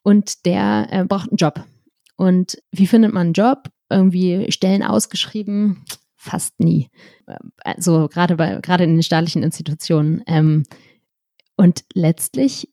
[0.02, 1.64] Und der äh, braucht einen Job.
[2.16, 3.70] Und wie findet man einen Job?
[3.90, 5.84] Irgendwie Stellen ausgeschrieben?
[6.16, 6.90] Fast nie.
[7.58, 10.22] Also gerade bei, gerade in den staatlichen Institutionen.
[10.26, 10.64] Ähm,
[11.58, 12.72] und letztlich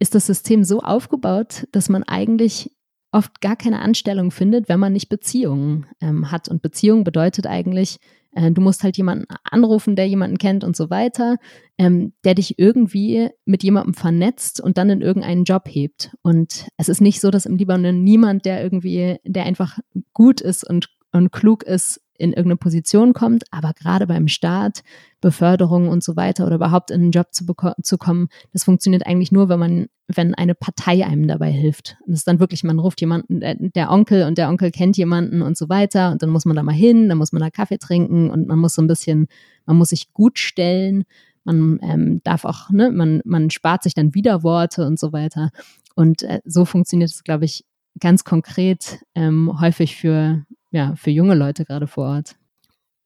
[0.00, 2.70] ist das System so aufgebaut, dass man eigentlich
[3.12, 6.48] oft gar keine Anstellung findet, wenn man nicht Beziehungen ähm, hat.
[6.48, 7.98] Und Beziehung bedeutet eigentlich,
[8.32, 11.36] äh, du musst halt jemanden anrufen, der jemanden kennt und so weiter,
[11.78, 16.16] ähm, der dich irgendwie mit jemandem vernetzt und dann in irgendeinen Job hebt.
[16.22, 19.78] Und es ist nicht so, dass im Libanon niemand, der irgendwie, der einfach
[20.12, 24.82] gut ist und, und klug ist, in irgendeine Position kommt, aber gerade beim Staat,
[25.20, 27.44] Beförderung und so weiter oder überhaupt in einen Job zu,
[27.82, 31.96] zu kommen, das funktioniert eigentlich nur, wenn man, wenn eine Partei einem dabei hilft.
[32.00, 34.96] Und das ist dann wirklich, man ruft jemanden, der, der Onkel und der Onkel kennt
[34.96, 37.50] jemanden und so weiter und dann muss man da mal hin, dann muss man da
[37.50, 39.26] Kaffee trinken und man muss so ein bisschen,
[39.66, 41.04] man muss sich gut stellen,
[41.42, 45.50] man ähm, darf auch, ne, man, man spart sich dann Widerworte und so weiter.
[45.94, 47.64] Und äh, so funktioniert es, glaube ich,
[48.00, 50.44] ganz konkret ähm, häufig für
[50.74, 52.36] ja, für junge Leute gerade vor Ort.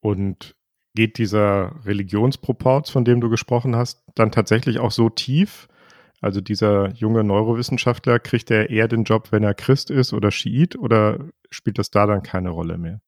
[0.00, 0.56] Und
[0.94, 5.68] geht dieser Religionsproporz, von dem du gesprochen hast, dann tatsächlich auch so tief?
[6.20, 10.76] Also dieser junge Neurowissenschaftler, kriegt er eher den Job, wenn er Christ ist oder Schiit
[10.76, 13.00] oder spielt das da dann keine Rolle mehr?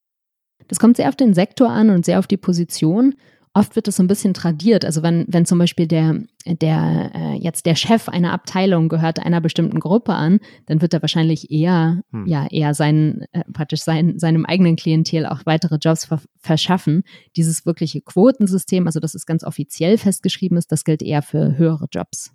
[0.68, 3.14] Das kommt sehr auf den Sektor an und sehr auf die Position
[3.52, 4.84] oft wird das so ein bisschen tradiert.
[4.84, 9.40] Also wenn, wenn zum Beispiel der, der äh, jetzt der Chef einer Abteilung gehört einer
[9.40, 12.26] bestimmten Gruppe an, dann wird er wahrscheinlich eher, hm.
[12.26, 17.02] ja, eher seinen, äh, praktisch sein, seinem eigenen Klientel auch weitere Jobs ver verschaffen.
[17.36, 21.86] Dieses wirkliche Quotensystem, also das ist ganz offiziell festgeschrieben ist, das gilt eher für höhere
[21.92, 22.32] Jobs.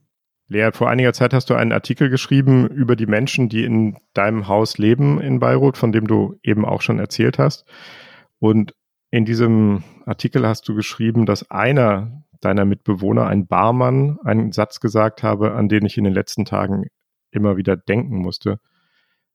[0.47, 4.47] Lea, vor einiger Zeit hast du einen Artikel geschrieben über die Menschen, die in deinem
[4.47, 7.65] Haus leben in Beirut, von dem du eben auch schon erzählt hast.
[8.37, 8.73] Und
[9.15, 15.23] in diesem Artikel hast du geschrieben, dass einer deiner Mitbewohner, ein Barmann, einen Satz gesagt
[15.23, 16.87] habe, an den ich in den letzten Tagen
[17.31, 18.59] immer wieder denken musste.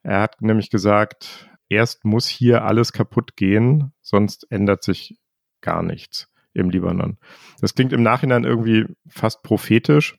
[0.02, 5.18] Er hat nämlich gesagt, erst muss hier alles kaputt gehen, sonst ändert sich
[5.62, 7.16] gar nichts im Libanon.
[7.62, 10.18] Das klingt im Nachhinein irgendwie fast prophetisch.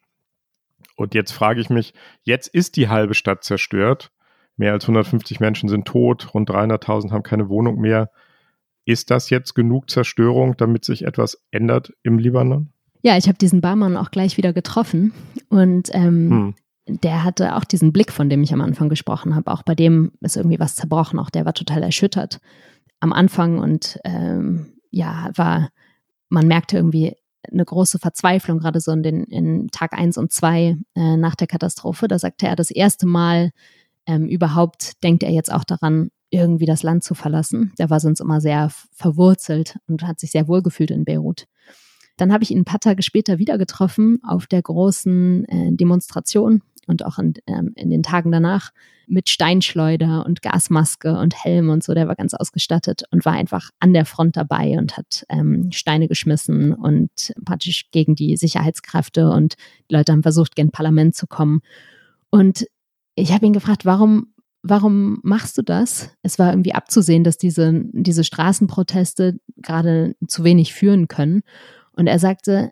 [0.96, 1.94] Und jetzt frage ich mich,
[2.24, 4.12] jetzt ist die halbe Stadt zerstört.
[4.58, 8.10] Mehr als 150 Menschen sind tot, rund 300.000 haben keine Wohnung mehr.
[8.86, 12.74] Ist das jetzt genug Zerstörung, damit sich etwas ändert im Libanon?
[13.04, 15.14] Ja, ich habe diesen Barmann auch gleich wieder getroffen
[15.50, 16.56] und ähm,
[16.88, 17.00] hm.
[17.02, 19.52] der hatte auch diesen Blick, von dem ich am Anfang gesprochen habe.
[19.52, 21.20] Auch bei dem ist irgendwie was zerbrochen.
[21.20, 22.40] Auch der war total erschüttert
[23.00, 25.70] am Anfang und ähm, ja, war,
[26.30, 27.16] man merkte irgendwie
[27.52, 31.48] eine große Verzweiflung, gerade so in den in Tag 1 und 2 äh, nach der
[31.48, 32.08] Katastrophe.
[32.08, 33.52] Da sagte er, das erste Mal
[34.06, 37.74] ähm, überhaupt denkt er jetzt auch daran, irgendwie das Land zu verlassen.
[37.78, 41.46] Der war sonst immer sehr verwurzelt und hat sich sehr wohl gefühlt in Beirut.
[42.18, 46.62] Dann habe ich ihn ein paar Tage später wieder getroffen auf der großen äh, Demonstration
[46.88, 48.72] und auch in, ähm, in den Tagen danach
[49.08, 51.94] mit Steinschleuder und Gasmaske und Helm und so.
[51.94, 56.08] Der war ganz ausgestattet und war einfach an der Front dabei und hat ähm, Steine
[56.08, 59.56] geschmissen und praktisch gegen die Sicherheitskräfte und
[59.90, 61.62] die Leute haben versucht, gen Parlament zu kommen.
[62.30, 62.66] Und
[63.16, 66.10] ich habe ihn gefragt, warum, warum machst du das?
[66.22, 71.42] Es war irgendwie abzusehen, dass diese, diese Straßenproteste gerade zu wenig führen können.
[71.94, 72.72] Und er sagte,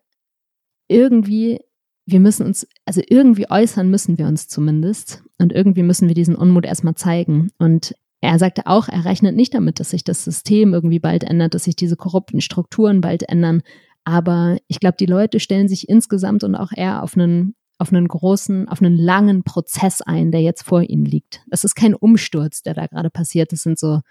[0.87, 1.59] irgendwie,
[2.05, 5.23] wir müssen uns, also irgendwie äußern müssen wir uns zumindest.
[5.37, 7.49] Und irgendwie müssen wir diesen Unmut erstmal zeigen.
[7.57, 11.53] Und er sagte auch, er rechnet nicht damit, dass sich das System irgendwie bald ändert,
[11.53, 13.61] dass sich diese korrupten Strukturen bald ändern.
[14.03, 18.07] Aber ich glaube, die Leute stellen sich insgesamt und auch er auf einen auf einen
[18.07, 21.41] großen, auf einen langen Prozess ein, der jetzt vor ihnen liegt.
[21.47, 23.53] Das ist kein Umsturz, der da gerade passiert.
[23.53, 24.01] Das sind so,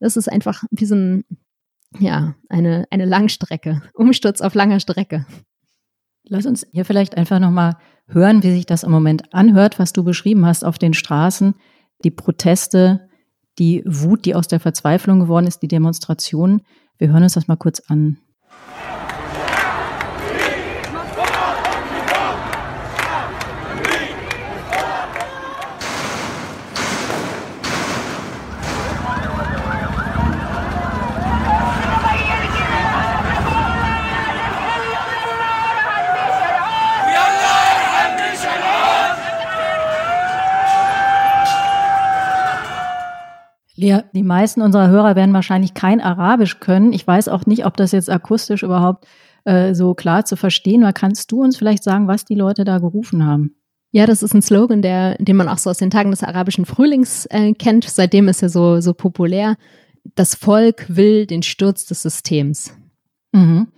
[0.00, 1.24] das ist einfach wie so ein,
[2.00, 3.82] ja, eine, eine Langstrecke.
[3.94, 5.26] Umsturz auf langer Strecke.
[6.24, 10.04] Lass uns hier vielleicht einfach nochmal hören, wie sich das im Moment anhört, was du
[10.04, 11.54] beschrieben hast auf den Straßen.
[12.04, 13.08] Die Proteste,
[13.58, 16.62] die Wut, die aus der Verzweiflung geworden ist, die Demonstrationen.
[16.96, 18.18] Wir hören uns das mal kurz an.
[43.82, 46.92] Lea, die meisten unserer Hörer werden wahrscheinlich kein Arabisch können.
[46.92, 49.06] Ich weiß auch nicht, ob das jetzt akustisch überhaupt
[49.44, 50.92] äh, so klar zu verstehen war.
[50.92, 53.56] Kannst du uns vielleicht sagen, was die Leute da gerufen haben?
[53.90, 56.64] Ja, das ist ein Slogan, der, den man auch so aus den Tagen des arabischen
[56.64, 57.84] Frühlings äh, kennt.
[57.84, 59.56] Seitdem ist er so, so populär.
[60.14, 62.74] Das Volk will den Sturz des Systems.
[63.32, 63.68] Mhm.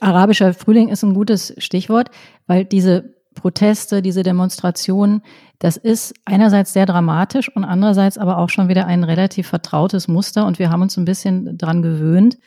[0.00, 2.10] Arabischer Frühling ist ein gutes Stichwort,
[2.46, 5.22] weil diese Proteste, diese Demonstrationen,
[5.58, 10.46] das ist einerseits sehr dramatisch und andererseits aber auch schon wieder ein relativ vertrautes Muster.
[10.46, 12.38] Und wir haben uns ein bisschen daran gewöhnt,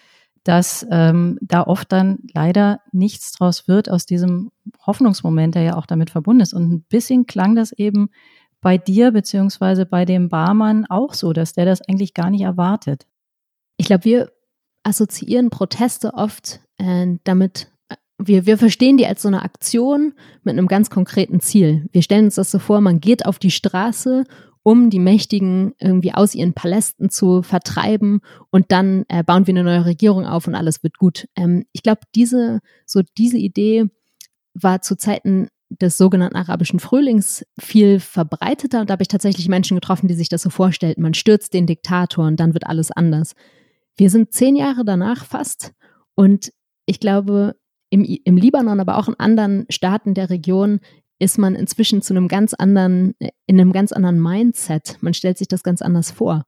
[0.43, 4.51] dass ähm, da oft dann leider nichts draus wird aus diesem
[4.85, 6.53] Hoffnungsmoment, der ja auch damit verbunden ist.
[6.53, 8.09] Und ein bisschen klang das eben
[8.61, 13.05] bei dir beziehungsweise bei dem Barmann auch so, dass der das eigentlich gar nicht erwartet.
[13.77, 14.31] Ich glaube, wir
[14.83, 17.71] assoziieren Proteste oft äh, damit,
[18.17, 21.87] wir, wir verstehen die als so eine Aktion mit einem ganz konkreten Ziel.
[21.91, 24.23] Wir stellen uns das so vor, man geht auf die Straße,
[24.63, 29.63] um die Mächtigen irgendwie aus ihren Palästen zu vertreiben und dann äh, bauen wir eine
[29.63, 31.27] neue Regierung auf und alles wird gut.
[31.35, 33.85] Ähm, ich glaube, diese, so diese Idee
[34.53, 39.75] war zu Zeiten des sogenannten arabischen Frühlings viel verbreiteter und da habe ich tatsächlich Menschen
[39.75, 41.01] getroffen, die sich das so vorstellten.
[41.01, 43.35] Man stürzt den Diktator und dann wird alles anders.
[43.95, 45.73] Wir sind zehn Jahre danach fast
[46.15, 46.51] und
[46.85, 47.55] ich glaube,
[47.89, 50.79] im, im Libanon, aber auch in anderen Staaten der Region
[51.19, 54.97] ist man inzwischen zu einem ganz anderen, in einem ganz anderen Mindset.
[55.01, 56.45] Man stellt sich das ganz anders vor.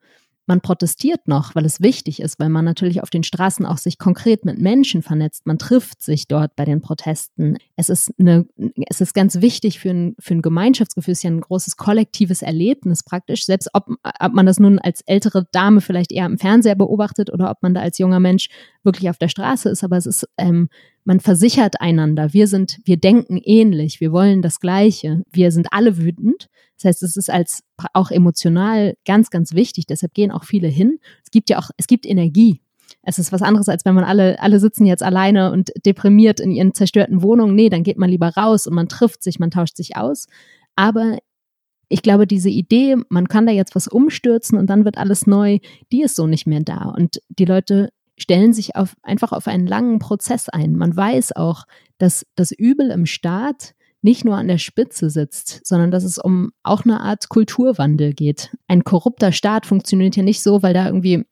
[0.49, 3.99] Man protestiert noch, weil es wichtig ist, weil man natürlich auf den Straßen auch sich
[3.99, 5.45] konkret mit Menschen vernetzt.
[5.45, 7.57] Man trifft sich dort bei den Protesten.
[7.75, 8.47] Es ist, eine,
[8.89, 11.11] es ist ganz wichtig für ein, für ein Gemeinschaftsgefühl.
[11.11, 13.45] Es ist ja ein großes kollektives Erlebnis praktisch.
[13.45, 17.51] Selbst ob, ob man das nun als ältere Dame vielleicht eher im Fernseher beobachtet oder
[17.51, 18.49] ob man da als junger Mensch
[18.81, 19.83] wirklich auf der Straße ist.
[19.83, 20.69] Aber es ist, ähm,
[21.09, 22.33] man versichert einander.
[22.33, 23.99] Wir sind, wir denken ähnlich.
[23.99, 25.23] Wir wollen das Gleiche.
[25.31, 26.49] Wir sind alle wütend.
[26.77, 29.87] Das heißt, es ist als auch emotional ganz, ganz wichtig.
[29.87, 30.99] Deshalb gehen auch viele hin.
[31.23, 32.61] Es gibt ja auch, es gibt Energie.
[33.01, 36.51] Es ist was anderes, als wenn man alle, alle sitzen jetzt alleine und deprimiert in
[36.51, 37.55] ihren zerstörten Wohnungen.
[37.55, 40.27] Nee, dann geht man lieber raus und man trifft sich, man tauscht sich aus.
[40.75, 41.17] Aber
[41.87, 45.57] ich glaube, diese Idee, man kann da jetzt was umstürzen und dann wird alles neu,
[45.91, 46.93] die ist so nicht mehr da.
[46.95, 47.89] Und die Leute
[48.19, 50.75] stellen sich auf, einfach auf einen langen Prozess ein.
[50.75, 51.63] Man weiß auch,
[51.97, 56.51] dass das Übel im Staat nicht nur an der Spitze sitzt, sondern dass es um
[56.63, 58.55] auch eine Art Kulturwandel geht.
[58.67, 61.25] Ein korrupter Staat funktioniert ja nicht so, weil da irgendwie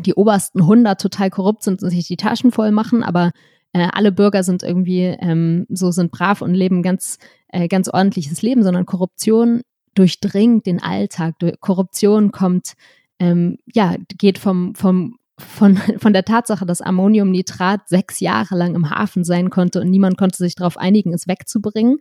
[0.00, 3.32] die obersten 100 total korrupt sind und sich die Taschen voll machen, aber
[3.72, 8.42] äh, alle Bürger sind irgendwie ähm, so sind brav und leben ganz äh, ganz ordentliches
[8.42, 9.62] Leben, sondern Korruption
[9.94, 11.34] durchdringt den Alltag.
[11.60, 12.74] Korruption kommt
[13.18, 18.90] ähm, ja geht vom vom von, von der Tatsache, dass Ammoniumnitrat sechs Jahre lang im
[18.90, 21.98] Hafen sein konnte und niemand konnte sich darauf einigen, es wegzubringen,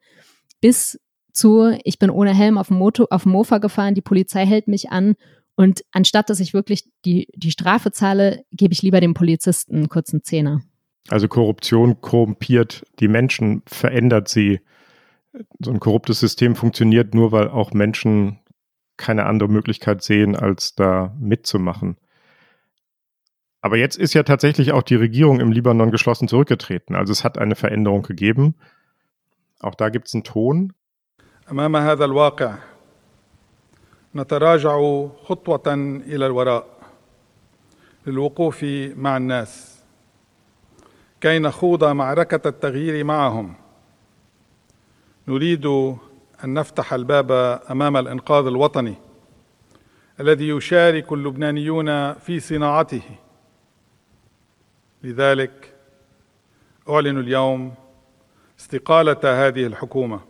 [0.62, 1.00] bis
[1.32, 4.68] zu, ich bin ohne Helm auf dem, Motor, auf dem Mofa gefahren, die Polizei hält
[4.68, 5.16] mich an
[5.56, 9.90] und anstatt dass ich wirklich die, die Strafe zahle, gebe ich lieber dem Polizisten einen
[9.90, 10.62] kurzen Zehner.
[11.10, 14.60] Also Korruption korrumpiert die Menschen, verändert sie.
[15.60, 18.40] So ein korruptes System funktioniert nur, weil auch Menschen
[18.98, 21.98] keine andere Möglichkeit sehen, als da mitzumachen.
[23.68, 26.96] Aber jetzt ist ja tatsächlich auch die Regierung im Libanon geschlossen zurückgetreten.
[26.96, 28.56] Also es hat eine Veränderung gegeben.
[29.60, 30.72] Auch da gibt es einen Ton.
[31.52, 32.56] أمام هذا الواقع
[34.16, 35.74] نتراجع خطوة
[36.08, 36.66] إلى الوراء
[38.08, 38.64] للوقوف
[38.96, 39.84] مع الناس
[41.22, 43.56] كي نخوض معركة التغيير معهم
[45.28, 45.66] نريد
[46.44, 47.32] أن نفتح الباب
[47.72, 48.96] أمام الإنقاذ الوطني
[50.20, 53.27] الذي يشارك اللبنانيون في صناعته
[55.07, 55.75] لذلك
[56.89, 57.75] أعلن اليوم
[58.59, 60.21] استقالة هذه الحكومة.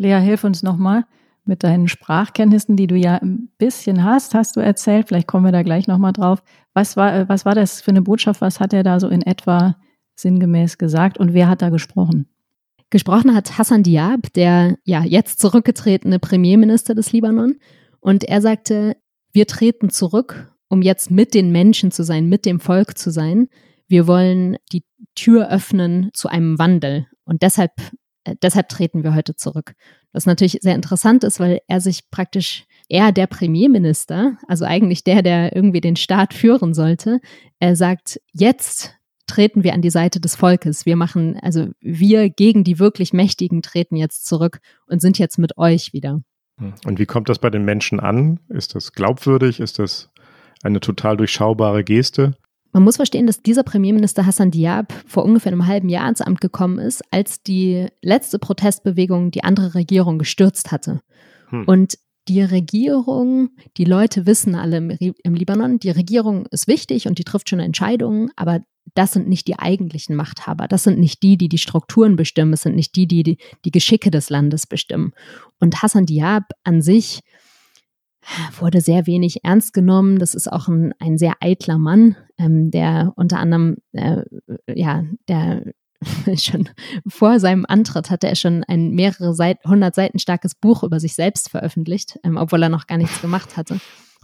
[0.00, 1.04] Lea, hilf uns nochmal
[1.44, 5.08] mit deinen Sprachkenntnissen, die du ja ein bisschen hast, hast du erzählt.
[5.08, 6.42] Vielleicht kommen wir da gleich nochmal drauf.
[6.74, 8.40] Was war, was war das für eine Botschaft?
[8.40, 9.76] Was hat er da so in etwa
[10.14, 12.28] sinngemäß gesagt und wer hat da gesprochen?
[12.90, 17.56] Gesprochen hat Hassan Diab, der ja jetzt zurückgetretene Premierminister des Libanon.
[18.00, 18.96] Und er sagte,
[19.32, 23.47] wir treten zurück, um jetzt mit den Menschen zu sein, mit dem Volk zu sein.
[23.87, 24.83] Wir wollen die
[25.15, 27.07] Tür öffnen zu einem Wandel.
[27.25, 27.71] Und deshalb,
[28.23, 29.73] äh, deshalb treten wir heute zurück.
[30.11, 35.21] Was natürlich sehr interessant ist, weil er sich praktisch, er der Premierminister, also eigentlich der,
[35.21, 37.19] der irgendwie den Staat führen sollte,
[37.59, 38.95] er sagt, jetzt
[39.27, 40.85] treten wir an die Seite des Volkes.
[40.85, 45.57] Wir machen, also wir gegen die wirklich Mächtigen treten jetzt zurück und sind jetzt mit
[45.57, 46.21] euch wieder.
[46.59, 46.73] Hm.
[46.85, 48.39] Und wie kommt das bei den Menschen an?
[48.49, 49.59] Ist das glaubwürdig?
[49.59, 50.11] Ist das
[50.63, 52.33] eine total durchschaubare Geste?
[52.71, 56.41] Man muss verstehen, dass dieser Premierminister Hassan Diab vor ungefähr einem halben Jahr ins Amt
[56.41, 61.01] gekommen ist, als die letzte Protestbewegung die andere Regierung gestürzt hatte.
[61.49, 61.65] Hm.
[61.65, 61.97] Und
[62.27, 64.89] die Regierung, die Leute wissen alle im,
[65.23, 68.61] im, Libanon, die Regierung ist wichtig und die trifft schon Entscheidungen, aber
[68.95, 70.67] das sind nicht die eigentlichen Machthaber.
[70.67, 72.53] Das sind nicht die, die die Strukturen bestimmen.
[72.53, 75.13] Es sind nicht die, die die, die Geschicke des Landes bestimmen.
[75.59, 77.21] Und Hassan Diab an sich
[78.59, 80.19] wurde sehr wenig ernst genommen.
[80.19, 84.23] Das ist auch ein, ein sehr eitler Mann, ähm, der unter anderem, äh,
[84.67, 85.63] ja, der
[86.35, 86.69] schon
[87.07, 91.15] vor seinem Antritt hatte er schon ein mehrere Seiten, 100 Seiten starkes Buch über sich
[91.15, 93.79] selbst veröffentlicht, ähm, obwohl er noch gar nichts gemacht hatte.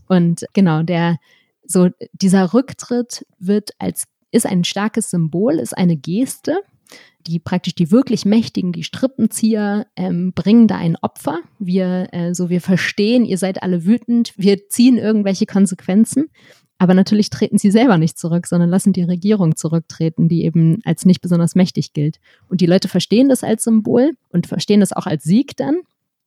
[0.07, 1.17] Und genau, der,
[1.65, 6.61] so dieser Rücktritt wird als ist ein starkes Symbol, ist eine Geste.
[7.29, 11.41] Die praktisch die wirklich Mächtigen, die Strippenzieher, ähm, bringen da ein Opfer.
[11.59, 16.29] Wir, äh, so wir verstehen, ihr seid alle wütend, wir ziehen irgendwelche Konsequenzen.
[16.79, 21.05] Aber natürlich treten sie selber nicht zurück, sondern lassen die Regierung zurücktreten, die eben als
[21.05, 22.19] nicht besonders mächtig gilt.
[22.47, 25.81] Und die Leute verstehen das als Symbol und verstehen das auch als Sieg dann.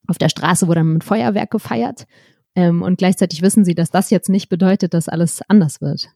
[0.07, 2.07] Auf der Straße wurde dann mit Feuerwerk gefeiert.
[2.55, 6.11] Ähm, und gleichzeitig wissen sie, dass das jetzt nicht bedeutet, dass alles anders wird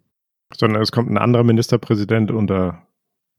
[0.54, 2.85] sondern es kommt ein anderer Ministerpräsident oder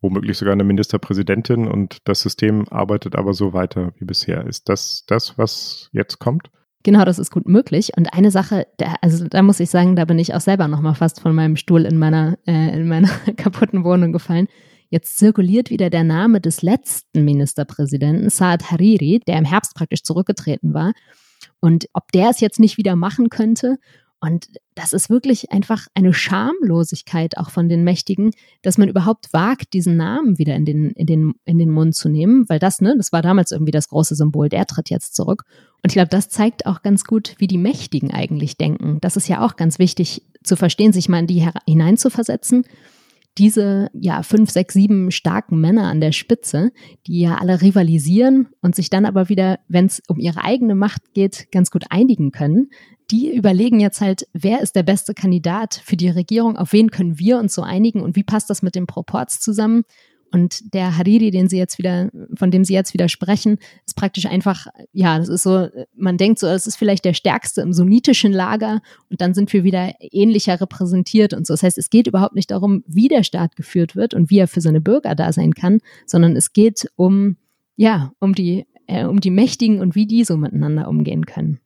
[0.02, 4.46] womöglich sogar eine Ministerpräsidentin und das System arbeitet aber so weiter wie bisher.
[4.46, 6.50] Ist das das, was jetzt kommt?
[6.84, 7.92] Genau, das ist gut möglich.
[7.98, 10.96] Und eine Sache, da, also da muss ich sagen, da bin ich auch selber nochmal
[10.96, 14.48] fast von meinem Stuhl in meiner, äh, in meiner kaputten Wohnung gefallen.
[14.90, 20.74] Jetzt zirkuliert wieder der Name des letzten Ministerpräsidenten, Saad Hariri, der im Herbst praktisch zurückgetreten
[20.74, 20.94] war.
[21.60, 23.80] Und ob der es jetzt nicht wieder machen könnte
[24.20, 28.32] und das ist wirklich einfach eine Schamlosigkeit auch von den Mächtigen,
[28.64, 32.10] dass man überhaupt wagt, diesen Namen wieder in den, in den, in den Mund zu
[32.10, 35.44] nehmen, weil das, ne, das war damals irgendwie das große Symbol, der tritt jetzt zurück.
[35.84, 38.98] Und ich glaube, das zeigt auch ganz gut, wie die Mächtigen eigentlich denken.
[39.02, 42.66] Das ist ja auch ganz wichtig zu verstehen, sich mal in die hineinzuversetzen
[43.38, 46.72] diese ja fünf, sechs, sieben starken Männer an der Spitze,
[47.06, 51.14] die ja alle rivalisieren und sich dann aber wieder, wenn es um ihre eigene Macht
[51.14, 52.70] geht, ganz gut einigen können.
[53.10, 57.18] Die überlegen jetzt halt, wer ist der beste Kandidat für die Regierung, auf wen können
[57.20, 59.84] wir uns so einigen und wie passt das mit dem Proports zusammen.
[60.34, 64.26] Und der Hariri, den sie jetzt wieder, von dem sie jetzt wieder sprechen, ist praktisch
[64.26, 68.34] einfach, ja, das ist so, man denkt so, es ist vielleicht der stärkste im sunnitischen
[68.34, 71.54] Lager und dann sind wir wieder ähnlicher repräsentiert und so.
[71.54, 74.48] Das heißt, es geht überhaupt nicht darum, wie der Staat geführt wird und wie er
[74.48, 77.38] für seine Bürger da sein kann, sondern es geht um,
[77.78, 81.60] ja, um die, äh, um die Mächtigen und wie die so miteinander umgehen können.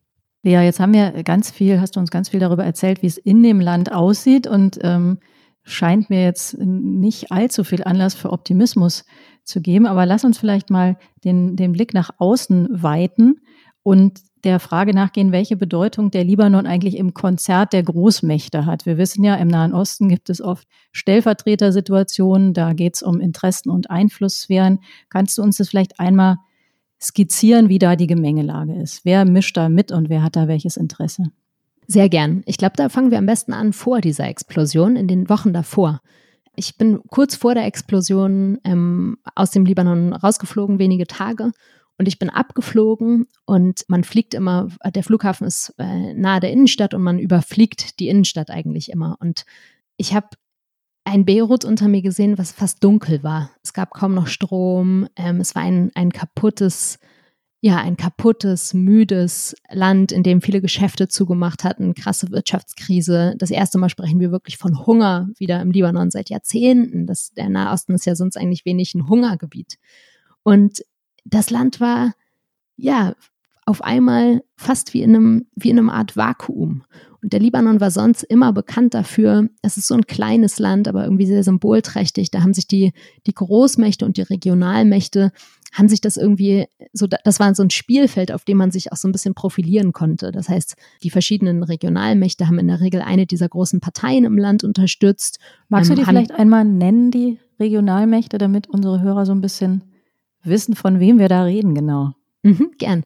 [0.43, 3.17] Ja, jetzt haben wir ganz viel, hast du uns ganz viel darüber erzählt, wie es
[3.17, 5.19] in dem Land aussieht und ähm,
[5.63, 9.05] scheint mir jetzt nicht allzu viel Anlass für Optimismus
[9.43, 9.85] zu geben.
[9.85, 13.41] Aber lass uns vielleicht mal den, den Blick nach außen weiten
[13.83, 18.87] und der Frage nachgehen, welche Bedeutung der Libanon eigentlich im Konzert der Großmächte hat.
[18.87, 23.69] Wir wissen ja, im Nahen Osten gibt es oft Stellvertretersituationen, da geht es um Interessen
[23.69, 24.79] und Einflusssphären.
[25.09, 26.37] Kannst du uns das vielleicht einmal
[27.01, 29.05] skizzieren, wie da die Gemengelage ist?
[29.05, 31.31] Wer mischt da mit und wer hat da welches Interesse?
[31.87, 32.43] Sehr gern.
[32.45, 36.01] Ich glaube, da fangen wir am besten an vor dieser Explosion, in den Wochen davor.
[36.55, 41.51] Ich bin kurz vor der Explosion ähm, aus dem Libanon rausgeflogen, wenige Tage.
[41.97, 46.93] Und ich bin abgeflogen und man fliegt immer, der Flughafen ist äh, nahe der Innenstadt
[46.93, 49.17] und man überfliegt die Innenstadt eigentlich immer.
[49.19, 49.45] Und
[49.97, 50.29] ich habe
[51.03, 53.51] ein Beirut unter mir gesehen, was fast dunkel war.
[53.63, 55.07] Es gab kaum noch Strom.
[55.15, 56.99] Ähm, es war ein, ein kaputtes
[57.63, 63.35] ja, ein kaputtes, müdes Land, in dem viele Geschäfte zugemacht hatten, krasse Wirtschaftskrise.
[63.37, 67.05] Das erste Mal sprechen wir wirklich von Hunger wieder im Libanon seit Jahrzehnten.
[67.05, 69.77] Das, der Nahosten ist ja sonst eigentlich wenig ein Hungergebiet.
[70.41, 70.83] Und
[71.23, 72.15] das Land war,
[72.77, 73.13] ja,
[73.67, 76.83] auf einmal fast wie in einem, wie in einem Art Vakuum.
[77.21, 81.03] Und der Libanon war sonst immer bekannt dafür, es ist so ein kleines Land, aber
[81.03, 82.31] irgendwie sehr symbolträchtig.
[82.31, 82.93] Da haben sich die,
[83.27, 85.31] die Großmächte und die Regionalmächte
[85.71, 88.97] haben sich das irgendwie so, das war so ein Spielfeld, auf dem man sich auch
[88.97, 90.31] so ein bisschen profilieren konnte.
[90.31, 94.63] Das heißt, die verschiedenen Regionalmächte haben in der Regel eine dieser großen Parteien im Land
[94.63, 95.39] unterstützt.
[95.69, 99.83] Magst du ähm, die vielleicht einmal nennen, die Regionalmächte, damit unsere Hörer so ein bisschen
[100.43, 102.13] wissen, von wem wir da reden, genau.
[102.43, 103.03] Mhm, gern.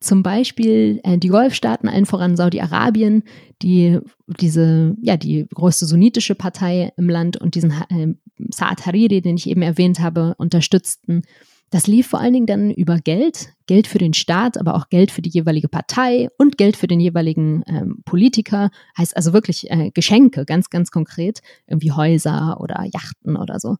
[0.00, 3.22] Zum Beispiel äh, die Golfstaaten, allen voran Saudi-Arabien,
[3.60, 8.14] die diese, ja, die größte sunnitische Partei im Land und diesen äh,
[8.50, 11.22] Saad Hariri, den ich eben erwähnt habe, unterstützten.
[11.68, 15.10] Das lief vor allen Dingen dann über Geld, Geld für den Staat, aber auch Geld
[15.10, 18.70] für die jeweilige Partei und Geld für den jeweiligen ähm, Politiker.
[18.96, 23.76] Heißt also wirklich äh, Geschenke, ganz, ganz konkret, irgendwie Häuser oder Yachten oder so.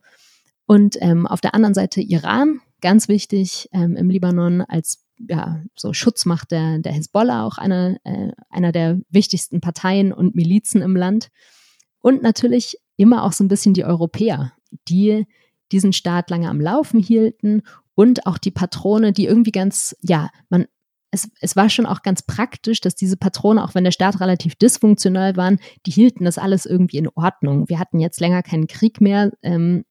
[0.67, 5.93] Und ähm, auf der anderen Seite Iran, ganz wichtig ähm, im Libanon als ja, so
[5.93, 11.29] Schutzmacht der, der Hisbollah, auch eine, äh, einer der wichtigsten Parteien und Milizen im Land.
[12.01, 14.53] Und natürlich immer auch so ein bisschen die Europäer,
[14.89, 15.27] die
[15.73, 17.63] diesen Staat lange am Laufen hielten
[17.95, 20.67] und auch die Patrone, die irgendwie ganz, ja, man,
[21.11, 24.55] es, es war schon auch ganz praktisch, dass diese Patrone, auch wenn der Staat relativ
[24.55, 27.69] dysfunktional waren, die hielten das alles irgendwie in Ordnung.
[27.69, 29.85] Wir hatten jetzt länger keinen Krieg mehr, ähm,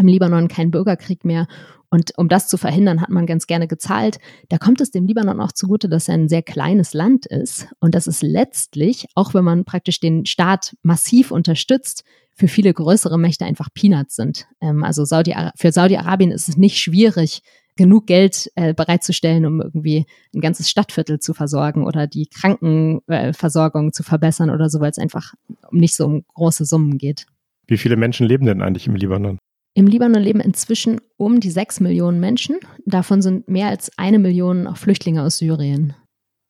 [0.00, 1.46] im Libanon keinen Bürgerkrieg mehr.
[1.90, 4.18] Und um das zu verhindern, hat man ganz gerne gezahlt.
[4.48, 7.96] Da kommt es dem Libanon auch zugute, dass er ein sehr kleines Land ist und
[7.96, 13.44] dass es letztlich, auch wenn man praktisch den Staat massiv unterstützt, für viele größere Mächte
[13.44, 14.46] einfach Peanuts sind.
[14.60, 17.42] Ähm, also Saudi für Saudi-Arabien ist es nicht schwierig,
[17.76, 23.92] genug Geld äh, bereitzustellen, um irgendwie ein ganzes Stadtviertel zu versorgen oder die Krankenversorgung äh,
[23.92, 25.34] zu verbessern oder so, weil es einfach
[25.70, 27.26] nicht so um große Summen geht.
[27.66, 29.38] Wie viele Menschen leben denn eigentlich im Libanon?
[29.74, 32.56] Im Libanon leben inzwischen um die sechs Millionen Menschen.
[32.86, 35.94] Davon sind mehr als eine Million auch Flüchtlinge aus Syrien.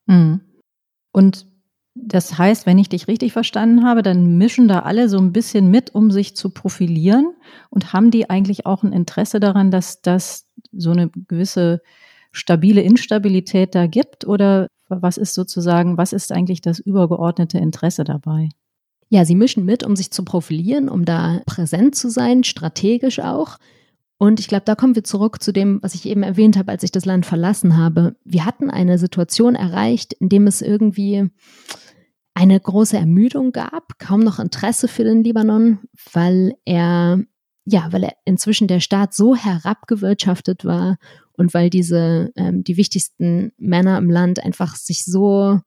[0.07, 0.41] Mhm.
[1.13, 1.47] Und
[1.95, 5.71] das heißt, wenn ich dich richtig verstanden habe, dann mischen da alle so ein bisschen
[5.71, 7.35] mit, um sich zu profilieren
[7.69, 11.83] und haben die eigentlich auch ein Interesse daran, dass das so eine gewisse
[12.33, 14.27] stabile Instabilität da gibt?
[14.27, 18.49] Oder was ist sozusagen, was ist eigentlich das übergeordnete Interesse dabei?
[19.13, 23.59] Ja, sie mischen mit, um sich zu profilieren, um da präsent zu sein, strategisch auch.
[24.19, 26.85] Und ich glaube, da kommen wir zurück zu dem, was ich eben erwähnt habe, als
[26.85, 28.17] ich das Land verlassen habe.
[28.25, 31.29] Wir hatten eine Situation erreicht, in dem es irgendwie
[32.35, 35.81] eine große Ermüdung gab, kaum noch Interesse für den Libanon,
[36.13, 37.21] weil er,
[37.65, 40.99] ja, weil er inzwischen der Staat so herabgewirtschaftet war
[41.33, 45.61] und weil diese, ähm, die wichtigsten Männer im Land einfach sich so,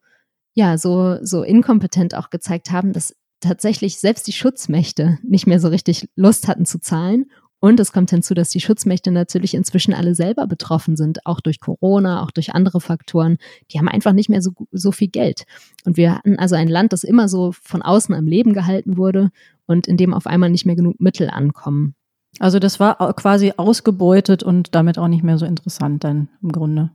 [0.53, 5.67] ja, so, so inkompetent auch gezeigt haben, dass tatsächlich selbst die Schutzmächte nicht mehr so
[5.67, 7.25] richtig Lust hatten zu zahlen
[7.63, 11.61] und es kommt hinzu, dass die Schutzmächte natürlich inzwischen alle selber betroffen sind, auch durch
[11.61, 13.37] Corona, auch durch andere Faktoren.
[13.71, 15.45] Die haben einfach nicht mehr so, so viel Geld.
[15.85, 19.29] Und wir hatten also ein Land, das immer so von außen am Leben gehalten wurde
[19.65, 21.95] und in dem auf einmal nicht mehr genug Mittel ankommen.
[22.39, 26.91] Also das war quasi ausgebeutet und damit auch nicht mehr so interessant dann im Grunde.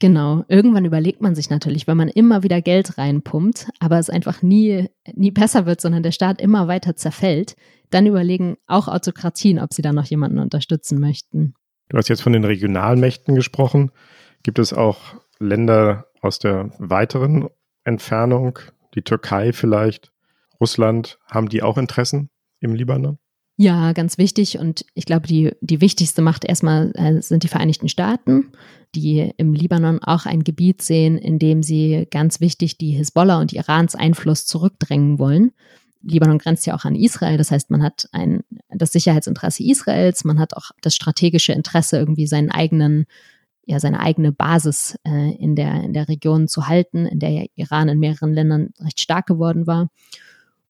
[0.00, 0.44] Genau.
[0.48, 4.88] Irgendwann überlegt man sich natürlich, wenn man immer wieder Geld reinpumpt, aber es einfach nie,
[5.14, 7.56] nie besser wird, sondern der Staat immer weiter zerfällt,
[7.90, 11.54] dann überlegen auch Autokratien, ob sie da noch jemanden unterstützen möchten.
[11.88, 13.92] Du hast jetzt von den Regionalmächten gesprochen.
[14.42, 17.48] Gibt es auch Länder aus der weiteren
[17.84, 18.58] Entfernung,
[18.94, 20.12] die Türkei vielleicht,
[20.60, 22.30] Russland, haben die auch Interessen
[22.60, 23.18] im Libanon?
[23.56, 24.58] Ja, ganz wichtig.
[24.58, 28.50] Und ich glaube, die, die wichtigste Macht erstmal äh, sind die Vereinigten Staaten,
[28.94, 33.52] die im Libanon auch ein Gebiet sehen, in dem sie ganz wichtig die Hisbollah und
[33.52, 35.52] Irans Einfluss zurückdrängen wollen.
[36.02, 37.36] Libanon grenzt ja auch an Israel.
[37.38, 42.26] Das heißt, man hat ein, das Sicherheitsinteresse Israels, man hat auch das strategische Interesse, irgendwie
[42.26, 43.06] seinen eigenen,
[43.64, 47.44] ja, seine eigene Basis äh, in, der, in der Region zu halten, in der ja
[47.54, 49.88] Iran in mehreren Ländern recht stark geworden war.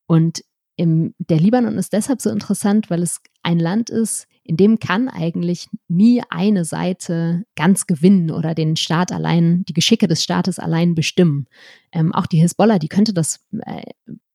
[0.06, 0.44] Und
[0.76, 5.08] im, der Libanon ist deshalb so interessant, weil es ein Land ist, in dem kann
[5.08, 10.94] eigentlich nie eine Seite ganz gewinnen oder den Staat allein, die Geschicke des Staates allein
[10.94, 11.46] bestimmen.
[11.92, 13.82] Ähm, auch die Hisbollah, die könnte das äh,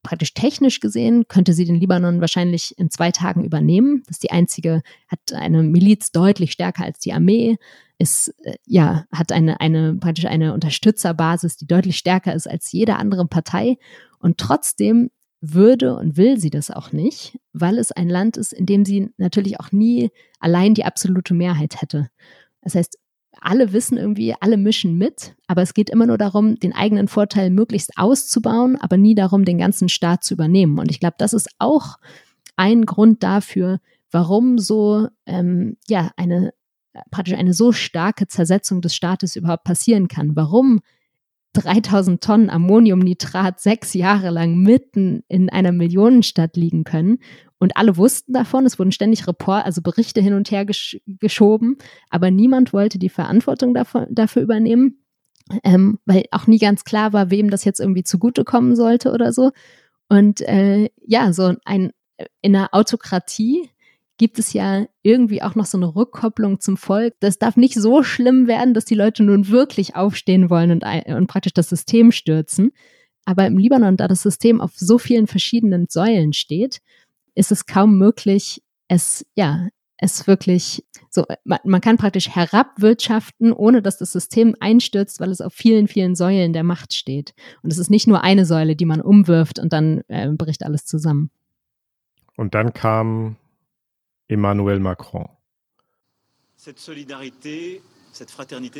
[0.01, 4.01] praktisch technisch gesehen, könnte sie den Libanon wahrscheinlich in zwei Tagen übernehmen.
[4.07, 7.57] Das ist die einzige, hat eine Miliz deutlich stärker als die Armee,
[7.99, 12.95] ist, äh, ja, hat eine, eine, praktisch eine Unterstützerbasis, die deutlich stärker ist als jede
[12.95, 13.77] andere Partei.
[14.17, 15.11] Und trotzdem
[15.41, 19.09] würde und will sie das auch nicht, weil es ein Land ist, in dem sie
[19.17, 20.09] natürlich auch nie
[20.39, 22.09] allein die absolute Mehrheit hätte.
[22.61, 22.97] Das heißt,
[23.41, 27.51] alle wissen irgendwie, alle mischen mit, aber es geht immer nur darum, den eigenen Vorteil
[27.51, 30.77] möglichst auszubauen, aber nie darum, den ganzen Staat zu übernehmen.
[30.77, 31.97] Und ich glaube, das ist auch
[32.57, 33.79] ein Grund dafür,
[34.11, 36.53] warum so ähm, ja eine
[37.11, 40.35] praktisch eine so starke Zersetzung des Staates überhaupt passieren kann.
[40.35, 40.81] Warum
[41.53, 47.19] 3000 Tonnen Ammoniumnitrat sechs Jahre lang mitten in einer Millionenstadt liegen können.
[47.57, 51.77] Und alle wussten davon, es wurden ständig Report, also Berichte hin und her gesch geschoben,
[52.09, 55.03] aber niemand wollte die Verantwortung dafür, dafür übernehmen,
[55.63, 59.51] ähm, weil auch nie ganz klar war, wem das jetzt irgendwie zugutekommen sollte oder so.
[60.07, 61.91] Und äh, ja, so ein
[62.41, 63.69] in einer Autokratie
[64.19, 67.15] gibt es ja irgendwie auch noch so eine Rückkopplung zum Volk.
[67.21, 71.27] Das darf nicht so schlimm werden, dass die Leute nun wirklich aufstehen wollen und, und
[71.27, 72.71] praktisch das System stürzen.
[73.25, 76.81] Aber im Libanon, da das System auf so vielen verschiedenen Säulen steht,
[77.33, 83.81] ist es kaum möglich, es, ja, es wirklich so, man, man kann praktisch herabwirtschaften, ohne
[83.81, 87.33] dass das System einstürzt, weil es auf vielen, vielen Säulen der Macht steht.
[87.63, 90.85] Und es ist nicht nur eine Säule, die man umwirft und dann äh, bricht alles
[90.85, 91.31] zusammen.
[92.35, 93.37] Und dann kam
[94.29, 95.27] Emmanuel Macron.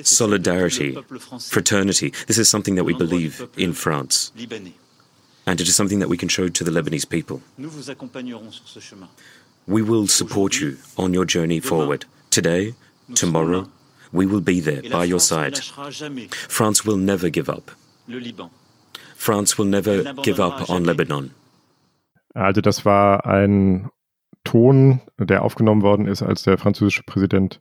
[0.03, 0.95] Solidarity,
[1.39, 4.31] fraternity, this is something that we believe in France.
[5.45, 7.41] And it is something that we can show to the Lebanese people.
[9.67, 12.05] We will support you on your journey forward.
[12.29, 12.75] Today,
[13.15, 13.67] tomorrow,
[14.11, 15.57] we will be there by your side.
[15.57, 17.71] France will never give up.
[19.15, 21.31] France will never give up on Lebanon.
[22.35, 23.89] Also das war ein
[24.43, 27.59] Ton, der aufgenommen worden ist, als der französische Präsident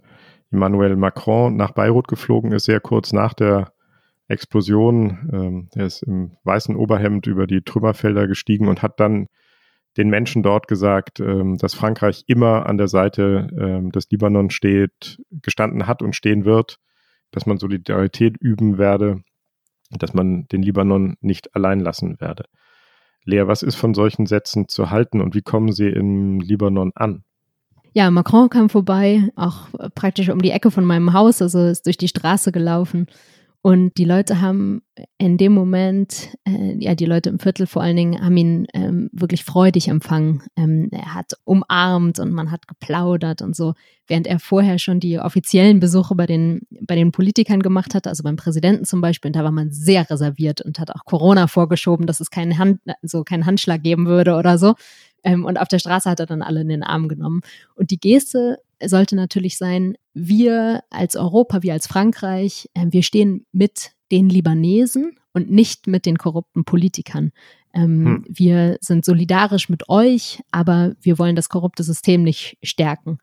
[0.51, 3.73] Emmanuel Macron nach Beirut geflogen ist, sehr kurz nach der
[4.29, 5.29] Explosion.
[5.33, 9.27] Ähm, er ist im weißen Oberhemd über die Trümmerfelder gestiegen und hat dann
[9.97, 15.19] den Menschen dort gesagt, ähm, dass Frankreich immer an der Seite ähm, des Libanon steht,
[15.31, 16.79] gestanden hat und stehen wird,
[17.31, 19.23] dass man Solidarität üben werde,
[19.91, 22.45] dass man den Libanon nicht allein lassen werde.
[23.29, 27.25] Lea, was ist von solchen Sätzen zu halten und wie kommen sie im Libanon an?
[27.93, 31.99] Ja, Macron kam vorbei, auch praktisch um die Ecke von meinem Haus, also ist durch
[31.99, 33.07] die Straße gelaufen
[33.61, 34.83] und die Leute haben
[35.19, 39.11] in dem Moment, äh, ja, die Leute im Viertel vor allen Dingen, haben ihn ähm,
[39.13, 40.43] wirklich freudig empfangen.
[40.57, 43.75] Ähm, er hat umarmt und man hat geplaudert und so,
[44.07, 48.23] während er vorher schon die offiziellen Besuche bei den, bei den Politikern gemacht hatte, also
[48.23, 52.07] beim Präsidenten zum Beispiel, und da war man sehr reserviert und hat auch Corona vorgeschoben,
[52.07, 54.75] dass es keinen, Hand, so keinen Handschlag geben würde oder so.
[55.25, 57.41] Ähm, und auf der Straße hat er dann alle in den Arm genommen.
[57.75, 63.47] Und die Geste sollte natürlich sein, wir als Europa, wir als Frankreich, äh, wir stehen
[63.53, 67.33] mit den Libanesen und nicht mit den korrupten Politikern.
[67.75, 68.25] Ähm, hm.
[68.29, 73.19] Wir sind solidarisch mit euch, aber wir wollen das korrupte System nicht stärken.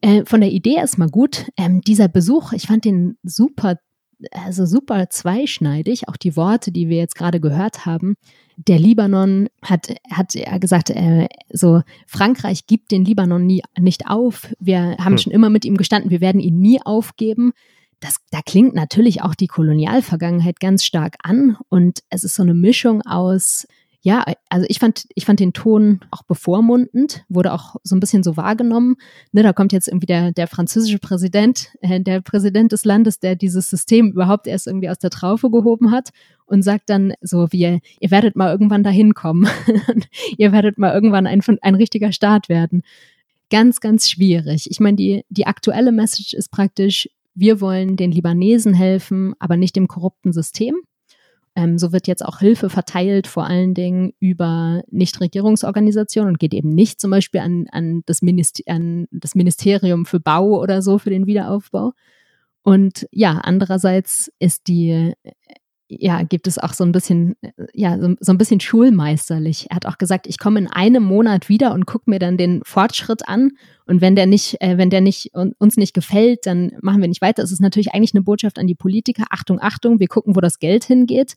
[0.00, 1.46] Äh, von der Idee erstmal gut.
[1.56, 3.78] Ähm, dieser Besuch, ich fand den super,
[4.32, 6.08] also super zweischneidig.
[6.08, 8.14] Auch die Worte, die wir jetzt gerade gehört haben
[8.66, 14.48] der Libanon hat, hat er gesagt, äh, so Frankreich gibt den Libanon nie, nicht auf.
[14.58, 15.18] Wir haben hm.
[15.18, 17.52] schon immer mit ihm gestanden, wir werden ihn nie aufgeben.
[18.00, 22.54] Das, da klingt natürlich auch die Kolonialvergangenheit ganz stark an und es ist so eine
[22.54, 23.66] Mischung aus
[24.02, 28.22] ja, also ich fand, ich fand den Ton auch bevormundend, wurde auch so ein bisschen
[28.22, 28.96] so wahrgenommen.
[29.32, 33.36] Ne, da kommt jetzt irgendwie der, der französische Präsident, äh, der Präsident des Landes, der
[33.36, 36.10] dieses System überhaupt erst irgendwie aus der Traufe gehoben hat
[36.46, 39.46] und sagt dann so, wie, ihr werdet mal irgendwann dahin kommen.
[40.38, 42.82] ihr werdet mal irgendwann ein, ein richtiger Staat werden.
[43.50, 44.70] Ganz, ganz schwierig.
[44.70, 49.76] Ich meine, die, die aktuelle Message ist praktisch, wir wollen den Libanesen helfen, aber nicht
[49.76, 50.76] dem korrupten System.
[51.56, 56.70] Ähm, so wird jetzt auch Hilfe verteilt, vor allen Dingen über Nichtregierungsorganisationen und geht eben
[56.70, 58.20] nicht zum Beispiel an, an, das
[58.66, 61.92] an das Ministerium für Bau oder so für den Wiederaufbau.
[62.62, 65.14] Und ja, andererseits ist die
[65.90, 67.34] ja, gibt es auch so ein bisschen,
[67.74, 69.66] ja, so, so, ein bisschen schulmeisterlich.
[69.70, 72.62] Er hat auch gesagt, ich komme in einem Monat wieder und gucke mir dann den
[72.64, 73.50] Fortschritt an.
[73.86, 77.22] Und wenn der nicht, äh, wenn der nicht uns nicht gefällt, dann machen wir nicht
[77.22, 77.42] weiter.
[77.42, 79.24] Es ist natürlich eigentlich eine Botschaft an die Politiker.
[79.30, 81.34] Achtung, Achtung, wir gucken, wo das Geld hingeht.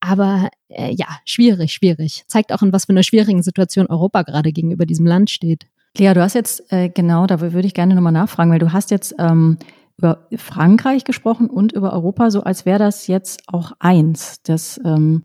[0.00, 2.24] Aber äh, ja, schwierig, schwierig.
[2.26, 5.66] Zeigt auch, in was für einer schwierigen Situation Europa gerade gegenüber diesem Land steht.
[5.96, 8.90] Lea, du hast jetzt, äh, genau, da würde ich gerne nochmal nachfragen, weil du hast
[8.90, 9.58] jetzt ähm,
[10.02, 15.22] über Frankreich gesprochen und über Europa, so als wäre das jetzt auch eins, dass ähm,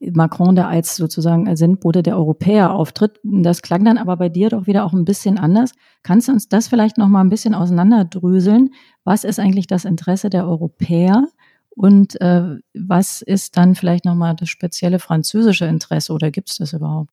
[0.00, 3.20] Macron da als sozusagen als Sendbote der Europäer auftritt.
[3.22, 5.72] Das klang dann aber bei dir doch wieder auch ein bisschen anders.
[6.02, 8.70] Kannst du uns das vielleicht noch mal ein bisschen auseinanderdröseln?
[9.04, 11.28] Was ist eigentlich das Interesse der Europäer?
[11.70, 16.72] Und äh, was ist dann vielleicht nochmal das spezielle französische Interesse oder gibt es das
[16.72, 17.10] überhaupt?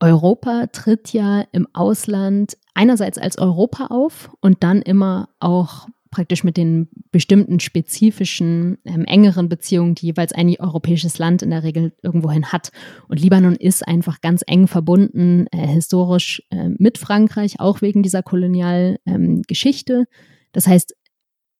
[0.00, 6.56] Europa tritt ja im Ausland einerseits als Europa auf und dann immer auch praktisch mit
[6.56, 12.52] den bestimmten spezifischen, ähm, engeren Beziehungen, die jeweils ein europäisches Land in der Regel irgendwohin
[12.52, 12.70] hat.
[13.08, 18.22] Und Libanon ist einfach ganz eng verbunden, äh, historisch äh, mit Frankreich, auch wegen dieser
[18.22, 19.92] Kolonialgeschichte.
[19.92, 20.06] Ähm,
[20.52, 20.94] das heißt,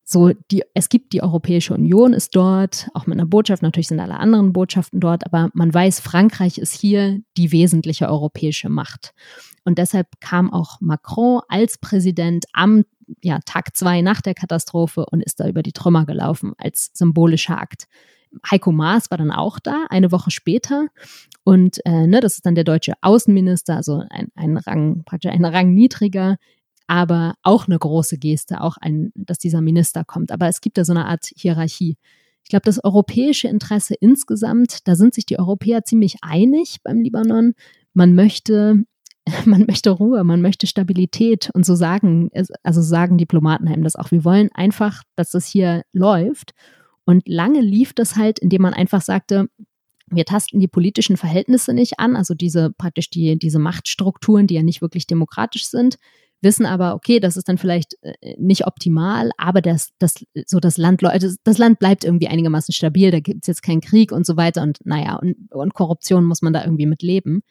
[0.05, 4.01] so die, es gibt die Europäische Union, ist dort, auch mit einer Botschaft, natürlich sind
[4.01, 9.15] alle anderen Botschaften dort, aber man weiß, Frankreich ist hier die wesentliche europäische Macht.
[9.65, 12.85] Und deshalb kam auch Macron als Präsident am
[13.23, 17.61] ja, Tag zwei nach der Katastrophe und ist da über die Trümmer gelaufen als symbolischer
[17.61, 17.87] Akt.
[18.51, 20.89] Heiko Maas war dann auch da, eine Woche später.
[21.45, 25.45] Und äh, ne, das ist dann der deutsche Außenminister, also ein, ein Rang, praktisch ein
[25.45, 26.37] Rang niedriger,
[26.87, 30.33] aber auch eine große Geste, auch ein, dass dieser Minister kommt.
[30.33, 31.97] Aber es gibt da so eine Art Hierarchie.
[32.43, 37.55] Ich glaube, das europäische Interesse insgesamt, da sind sich die Europäer ziemlich einig beim Libanon.
[37.95, 38.85] Man möchte,
[39.45, 42.31] man möchte Ruhe, man möchte Stabilität und so sagen,
[42.63, 44.11] also sagen Diplomaten einem das auch.
[44.11, 46.53] Wir wollen einfach, dass das hier läuft.
[47.05, 49.49] Und lange lief das halt, indem man einfach sagte,
[50.11, 54.63] wir tasten die politischen Verhältnisse nicht an, also diese praktisch die, diese Machtstrukturen, die ja
[54.63, 55.99] nicht wirklich demokratisch sind
[56.45, 60.15] wissen aber, okay, das ist dann vielleicht äh, nicht optimal, aber das, das,
[60.47, 64.13] so das Land, das Land bleibt irgendwie einigermaßen stabil, da gibt es jetzt keinen Krieg
[64.13, 67.43] und so weiter und naja, und, und Korruption muss man da irgendwie mit leben.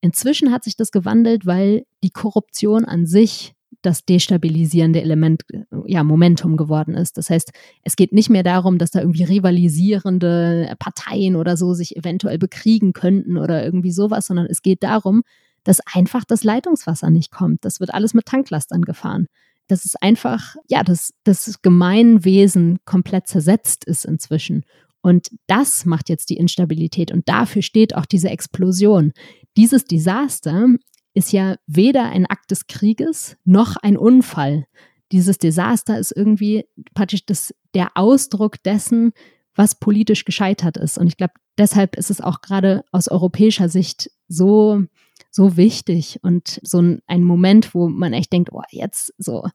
[0.00, 5.42] Inzwischen hat sich das gewandelt, weil die Korruption an sich das destabilisierende Element,
[5.86, 7.16] ja, Momentum geworden ist.
[7.16, 11.96] Das heißt, es geht nicht mehr darum, dass da irgendwie rivalisierende Parteien oder so sich
[11.96, 15.22] eventuell bekriegen könnten oder irgendwie sowas, sondern es geht darum,
[15.64, 17.64] dass einfach das Leitungswasser nicht kommt.
[17.64, 19.26] Das wird alles mit Tanklastern gefahren.
[19.66, 24.64] Das ist einfach, ja, dass das Gemeinwesen komplett zersetzt ist inzwischen.
[25.02, 29.12] Und das macht jetzt die Instabilität und dafür steht auch diese Explosion.
[29.56, 30.68] Dieses Desaster
[31.14, 34.66] ist ja weder ein Akt des Krieges noch ein Unfall.
[35.12, 39.12] Dieses Desaster ist irgendwie praktisch das, der Ausdruck dessen,
[39.56, 40.98] was politisch gescheitert ist.
[40.98, 44.84] Und ich glaube, deshalb ist es auch gerade aus europäischer Sicht so
[45.30, 49.46] so wichtig und so ein, ein Moment, wo man echt denkt, oh, jetzt so,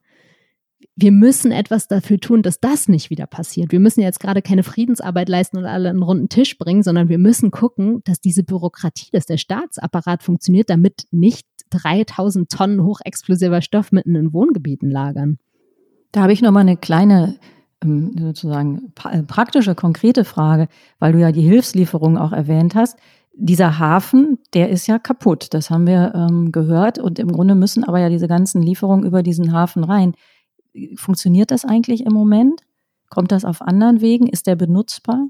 [0.94, 3.72] wir müssen etwas dafür tun, dass das nicht wieder passiert.
[3.72, 7.18] Wir müssen jetzt gerade keine Friedensarbeit leisten und alle einen runden Tisch bringen, sondern wir
[7.18, 13.92] müssen gucken, dass diese Bürokratie, dass der Staatsapparat funktioniert, damit nicht 3000 Tonnen hochexplosiver Stoff
[13.92, 15.38] mitten in Wohngebieten lagern.
[16.12, 17.36] Da habe ich noch mal eine kleine
[17.82, 20.68] ähm, sozusagen äh, praktische, konkrete Frage,
[20.98, 22.96] weil du ja die Hilfslieferung auch erwähnt hast
[23.36, 25.48] dieser Hafen, der ist ja kaputt.
[25.52, 26.98] Das haben wir ähm, gehört.
[26.98, 30.14] Und im Grunde müssen aber ja diese ganzen Lieferungen über diesen Hafen rein.
[30.96, 32.60] Funktioniert das eigentlich im Moment?
[33.08, 34.26] Kommt das auf anderen Wegen?
[34.26, 35.28] Ist der benutzbar?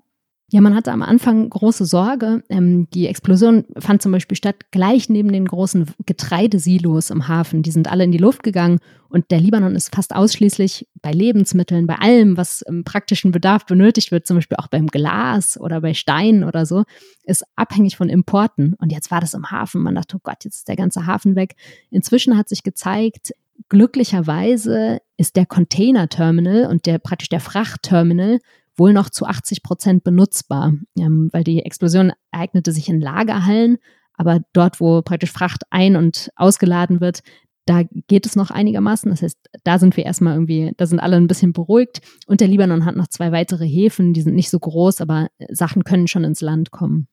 [0.48, 2.44] Ja, man hatte am Anfang große Sorge.
[2.48, 7.64] Ähm, die Explosion fand zum Beispiel statt gleich neben den großen Getreidesilos im Hafen.
[7.64, 8.78] Die sind alle in die Luft gegangen
[9.08, 14.12] und der Libanon ist fast ausschließlich bei Lebensmitteln, bei allem, was im praktischen Bedarf benötigt
[14.12, 16.84] wird, zum Beispiel auch beim Glas oder bei Steinen oder so,
[17.24, 18.74] ist abhängig von Importen.
[18.78, 19.82] Und jetzt war das im Hafen.
[19.82, 21.56] Man dachte, oh Gott, jetzt ist der ganze Hafen weg.
[21.90, 23.32] Inzwischen hat sich gezeigt,
[23.68, 28.38] glücklicherweise ist der Container-Terminal und der praktisch der Frachtterminal
[28.76, 33.78] wohl noch zu 80 Prozent benutzbar, ähm, weil die Explosion ereignete sich in Lagerhallen,
[34.14, 37.22] aber dort, wo praktisch Fracht ein- und ausgeladen wird,
[37.66, 39.10] da geht es noch einigermaßen.
[39.10, 42.00] Das heißt, da sind wir erstmal irgendwie, da sind alle ein bisschen beruhigt.
[42.26, 45.82] Und der Libanon hat noch zwei weitere Häfen, die sind nicht so groß, aber Sachen
[45.82, 47.08] können schon ins Land kommen.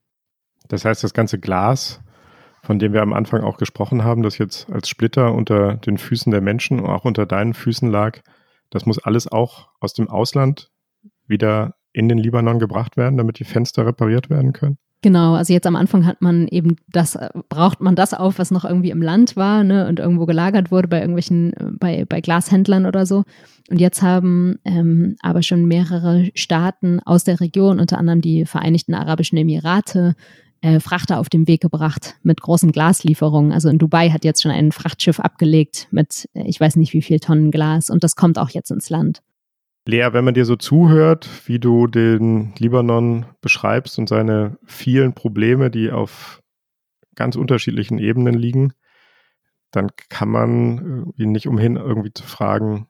[0.68, 2.02] Das heißt, das ganze Glas,
[2.64, 6.32] von dem wir am Anfang auch gesprochen haben, das jetzt als Splitter unter den Füßen
[6.32, 8.20] der Menschen und auch unter deinen Füßen lag,
[8.70, 10.72] das muss alles auch aus dem Ausland
[11.28, 14.78] wieder in den Libanon gebracht werden, damit die Fenster repariert werden können?
[15.02, 18.64] Genau, also jetzt am Anfang hat man eben das, braucht man das auf, was noch
[18.64, 23.06] irgendwie im Land war ne, und irgendwo gelagert wurde bei irgendwelchen, bei, bei Glashändlern oder
[23.06, 23.26] so.
[23.70, 28.94] Und jetzt haben ähm, aber schon mehrere Staaten aus der Region, unter anderem die Vereinigten
[28.94, 30.16] Arabischen Emirate,
[30.64, 33.52] äh, Frachter auf den Weg gebracht mit großen Glaslieferungen.
[33.52, 37.02] Also in Dubai hat jetzt schon ein Frachtschiff abgelegt mit, äh, ich weiß nicht wie
[37.02, 39.22] viel Tonnen Glas und das kommt auch jetzt ins Land.
[39.86, 45.70] Lea, wenn man dir so zuhört, wie du den Libanon beschreibst und seine vielen Probleme,
[45.70, 46.42] die auf
[47.16, 48.72] ganz unterschiedlichen Ebenen liegen,
[49.72, 52.88] dann kann man irgendwie nicht umhin, irgendwie zu fragen,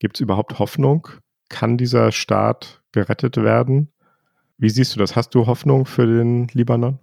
[0.00, 1.06] gibt es überhaupt Hoffnung?
[1.48, 3.93] Kann dieser Staat gerettet werden?
[4.58, 5.16] Wie siehst du das?
[5.16, 6.98] Hast du Hoffnung für den Libanon?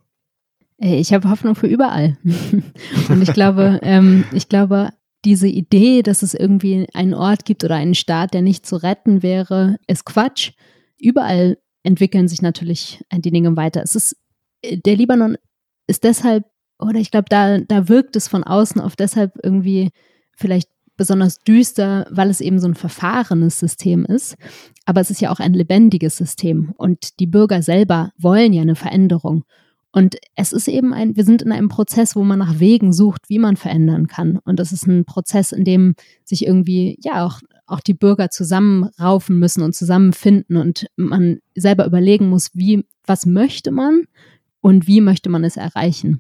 [0.82, 2.18] Äh, ich habe Hoffnung für überall.
[3.10, 4.89] Und ich glaube, ähm, ich glaube,
[5.24, 9.22] diese Idee, dass es irgendwie einen Ort gibt oder einen Staat, der nicht zu retten
[9.22, 10.52] wäre, ist Quatsch.
[10.97, 13.84] Überall entwickeln sich natürlich die Dinge weiter.
[13.84, 14.16] Es ist,
[14.64, 15.38] der Libanon
[15.88, 16.45] ist deshalb,
[16.80, 19.89] oder ich glaube, da, da wirkt es von außen auf deshalb irgendwie
[20.36, 20.70] vielleicht
[21.02, 24.36] besonders düster, weil es eben so ein verfahrenes System ist.
[24.86, 28.76] Aber es ist ja auch ein lebendiges System und die Bürger selber wollen ja eine
[28.76, 29.43] Veränderung.
[29.91, 33.30] Und es ist eben ein, wir sind in einem Prozess, wo man nach Wegen sucht,
[33.30, 34.38] wie man verändern kann.
[34.45, 39.39] Und das ist ein Prozess, in dem sich irgendwie, ja, auch, auch die Bürger zusammenraufen
[39.39, 44.04] müssen und zusammenfinden und man selber überlegen muss, wie, was möchte man
[44.62, 46.20] und wie möchte man es erreichen.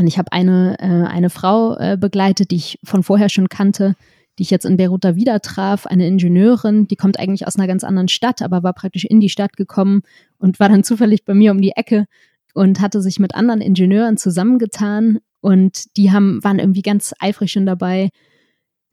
[0.00, 3.96] Und ich habe eine, äh, eine Frau äh, begleitet, die ich von vorher schon kannte,
[4.38, 7.66] die ich jetzt in Beirut da wieder traf, eine Ingenieurin, die kommt eigentlich aus einer
[7.66, 10.00] ganz anderen Stadt, aber war praktisch in die Stadt gekommen,
[10.38, 12.06] und war dann zufällig bei mir um die Ecke
[12.54, 17.66] und hatte sich mit anderen Ingenieuren zusammengetan und die haben, waren irgendwie ganz eifrig schon
[17.66, 18.08] dabei,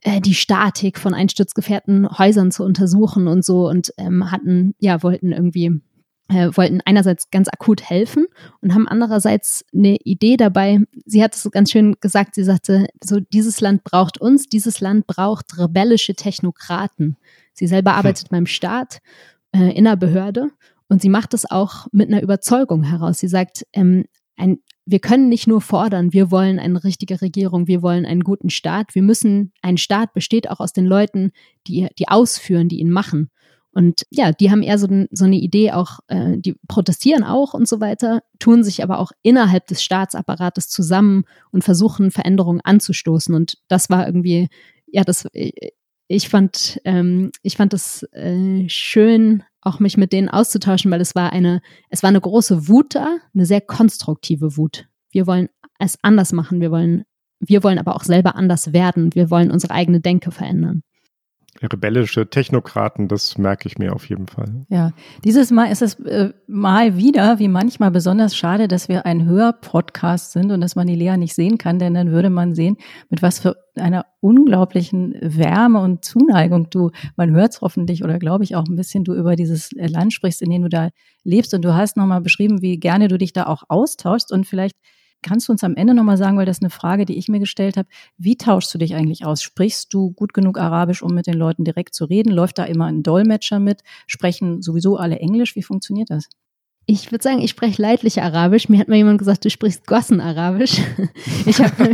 [0.01, 5.31] äh, die Statik von einsturzgefährdeten Häusern zu untersuchen und so und ähm, hatten, ja, wollten
[5.31, 5.79] irgendwie
[6.29, 8.25] äh, wollten einerseits ganz akut helfen
[8.61, 10.79] und haben andererseits eine Idee dabei.
[11.05, 15.07] Sie hat es ganz schön gesagt, sie sagte, so dieses Land braucht uns, dieses Land
[15.07, 17.17] braucht rebellische Technokraten.
[17.53, 17.97] Sie selber hm.
[17.99, 18.31] arbeitet hm.
[18.31, 18.99] beim Staat
[19.51, 20.49] äh, in einer Behörde
[20.89, 23.19] und sie macht es auch mit einer Überzeugung heraus.
[23.19, 24.05] Sie sagt, ähm,
[24.37, 28.49] ein, wir können nicht nur fordern, wir wollen eine richtige Regierung, wir wollen einen guten
[28.49, 28.95] Staat.
[28.95, 31.31] Wir müssen, ein Staat besteht auch aus den Leuten,
[31.67, 33.29] die, die ausführen, die ihn machen.
[33.77, 37.67] Und ja, die haben eher so, so eine Idee auch, äh, die protestieren auch und
[37.67, 43.35] so weiter, tun sich aber auch innerhalb des Staatsapparates zusammen und versuchen Veränderungen anzustoßen.
[43.35, 44.47] Und das war irgendwie,
[44.87, 45.51] ja, das, äh,
[46.07, 51.13] ich fand, ähm, ich fand es äh, schön, auch mich mit denen auszutauschen, weil es
[51.13, 51.61] war eine,
[51.91, 54.87] es war eine große Wut da, eine sehr konstruktive Wut.
[55.11, 57.03] Wir wollen es anders machen, wir wollen,
[57.39, 60.81] wir wollen aber auch selber anders werden, wir wollen unsere eigene Denke verändern
[61.61, 64.65] rebellische Technokraten, das merke ich mir auf jeden Fall.
[64.69, 64.91] Ja,
[65.23, 70.31] dieses Mal ist es äh, mal wieder, wie manchmal besonders schade, dass wir ein Hörpodcast
[70.31, 72.77] sind und dass man die Lea nicht sehen kann, denn dann würde man sehen,
[73.09, 78.43] mit was für einer unglaublichen Wärme und Zuneigung du, man hört es hoffentlich oder glaube
[78.43, 80.89] ich auch ein bisschen, du über dieses Land sprichst, in dem du da
[81.23, 84.75] lebst und du hast nochmal beschrieben, wie gerne du dich da auch austauschst und vielleicht
[85.23, 87.39] Kannst du uns am Ende nochmal sagen, weil das ist eine Frage, die ich mir
[87.39, 89.41] gestellt habe, wie tauschst du dich eigentlich aus?
[89.41, 92.31] Sprichst du gut genug Arabisch, um mit den Leuten direkt zu reden?
[92.31, 93.81] Läuft da immer ein Dolmetscher mit?
[94.05, 95.55] Sprechen sowieso alle Englisch?
[95.55, 96.29] Wie funktioniert das?
[96.89, 98.69] Ich würde sagen, ich spreche leidlich Arabisch.
[98.69, 100.81] Mir hat mal jemand gesagt, du sprichst Gossen-Arabisch.
[101.45, 101.93] Ich habe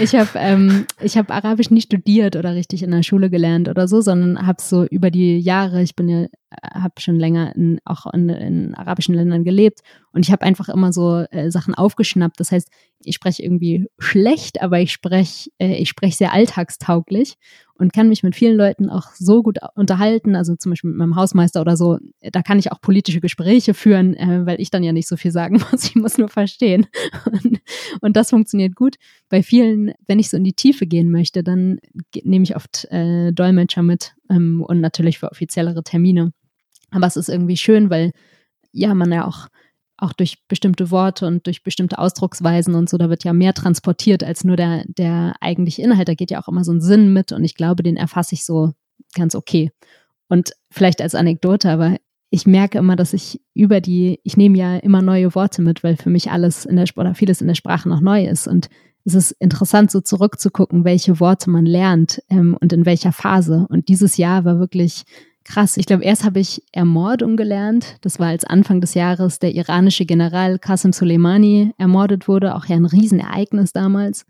[0.00, 3.88] ich hab, ähm, ich hab Arabisch nicht studiert oder richtig in der Schule gelernt oder
[3.88, 6.26] so, sondern habe so über die Jahre, ich bin ja,
[6.74, 9.80] habe schon länger in, auch in, in arabischen Ländern gelebt
[10.12, 12.38] und ich habe einfach immer so äh, Sachen aufgeschnappt.
[12.40, 12.70] Das heißt,
[13.00, 17.36] ich spreche irgendwie schlecht, aber ich spreche äh, ich spreche sehr alltagstauglich
[17.78, 21.16] und kann mich mit vielen Leuten auch so gut unterhalten, also zum Beispiel mit meinem
[21.16, 24.92] Hausmeister oder so, da kann ich auch politische Gespräche führen, äh, weil ich dann ja
[24.92, 26.86] nicht so viel sagen muss, ich muss nur verstehen.
[27.26, 27.60] Und,
[28.00, 28.96] und das funktioniert gut.
[29.28, 31.78] Bei vielen, wenn ich so in die Tiefe gehen möchte, dann
[32.22, 36.32] nehme ich oft äh, Dolmetscher mit ähm, und natürlich für offiziellere Termine.
[36.90, 38.12] Aber es ist irgendwie schön, weil
[38.72, 39.48] ja, man ja auch
[39.98, 44.22] auch durch bestimmte Worte und durch bestimmte Ausdrucksweisen und so, da wird ja mehr transportiert
[44.22, 46.08] als nur der, der eigentliche Inhalt.
[46.08, 48.44] Da geht ja auch immer so ein Sinn mit und ich glaube, den erfasse ich
[48.44, 48.72] so
[49.14, 49.70] ganz okay.
[50.28, 51.96] Und vielleicht als Anekdote, aber
[52.30, 55.96] ich merke immer, dass ich über die, ich nehme ja immer neue Worte mit, weil
[55.96, 58.48] für mich alles in der oder vieles in der Sprache noch neu ist.
[58.48, 58.68] Und
[59.04, 63.66] es ist interessant, so zurückzugucken, welche Worte man lernt ähm, und in welcher Phase.
[63.70, 65.04] Und dieses Jahr war wirklich
[65.46, 65.76] krass.
[65.76, 67.96] Ich glaube, erst habe ich Ermordung gelernt.
[68.02, 72.54] Das war als Anfang des Jahres der iranische General Qasem Soleimani ermordet wurde.
[72.54, 74.26] Auch ja ein Riesenereignis damals.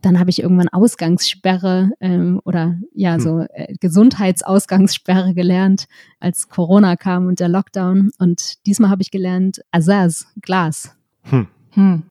[0.00, 3.20] Dann habe ich irgendwann Ausgangssperre ähm, oder ja, hm.
[3.20, 5.86] so äh, Gesundheitsausgangssperre gelernt,
[6.18, 8.10] als Corona kam und der Lockdown.
[8.18, 10.96] Und diesmal habe ich gelernt Azaz, Glas.
[11.22, 11.46] Hm.
[11.70, 12.02] Hm.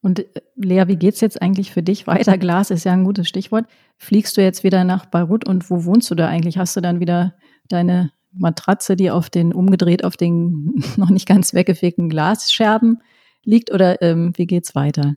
[0.00, 0.26] Und äh,
[0.56, 2.38] Lea, wie geht's jetzt eigentlich für dich weiter?
[2.38, 3.66] Glas ist ja ein gutes Stichwort.
[3.98, 6.58] Fliegst du jetzt wieder nach Beirut und wo wohnst du da eigentlich?
[6.58, 7.34] Hast du dann wieder
[7.68, 13.00] deine Matratze, die auf den umgedreht auf den noch nicht ganz weggefegten Glasscherben
[13.44, 15.14] liegt oder ähm, wie geht's weiter?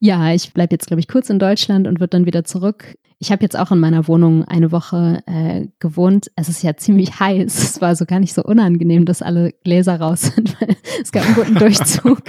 [0.00, 2.96] Ja, ich bleibe jetzt, glaube ich, kurz in Deutschland und wird dann wieder zurück.
[3.18, 6.30] Ich habe jetzt auch in meiner Wohnung eine Woche äh, gewohnt.
[6.36, 7.62] Es ist ja ziemlich heiß.
[7.62, 11.26] Es war so gar nicht so unangenehm, dass alle Gläser raus sind, weil es gab
[11.26, 12.22] einen guten Durchzug.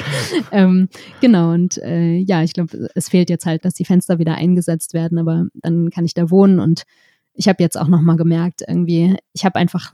[0.52, 0.90] ähm,
[1.22, 4.94] genau, und äh, ja, ich glaube, es fehlt jetzt halt, dass die Fenster wieder eingesetzt
[4.94, 6.84] werden, aber dann kann ich da wohnen und
[7.42, 9.92] ich habe jetzt auch nochmal gemerkt, irgendwie, ich habe einfach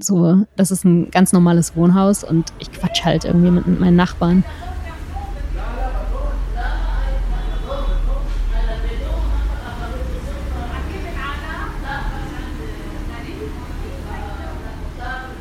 [0.00, 3.96] so, das ist ein ganz normales Wohnhaus und ich quatsch halt irgendwie mit, mit meinen
[3.96, 4.44] Nachbarn.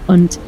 [0.08, 0.40] Und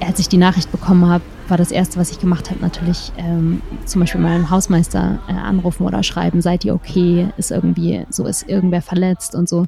[0.00, 3.62] als ich die Nachricht bekommen habe, war das Erste, was ich gemacht habe, natürlich ähm,
[3.86, 8.48] zum Beispiel meinen Hausmeister äh, anrufen oder schreiben, seid ihr okay, ist irgendwie, so ist
[8.48, 9.66] irgendwer verletzt und so.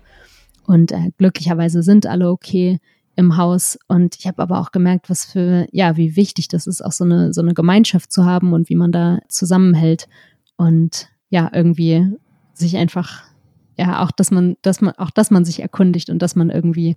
[0.67, 2.81] Und äh, glücklicherweise sind alle okay
[3.17, 3.79] im Haus.
[3.89, 7.05] Und ich habe aber auch gemerkt, was für, ja, wie wichtig das ist, auch so
[7.05, 10.09] eine, so eine Gemeinschaft zu haben und wie man da zusammenhält.
[10.57, 12.13] Und ja, irgendwie
[12.55, 13.25] sich einfach,
[13.79, 16.97] ja, auch, dass man, dass man, auch, dass man sich erkundigt und dass man irgendwie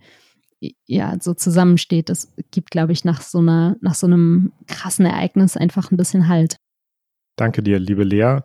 [0.86, 5.56] ja, so zusammensteht, das gibt, glaube ich, nach so einer, nach so einem krassen Ereignis
[5.56, 6.58] einfach ein bisschen Halt.
[7.36, 8.40] Danke dir, liebe Lea.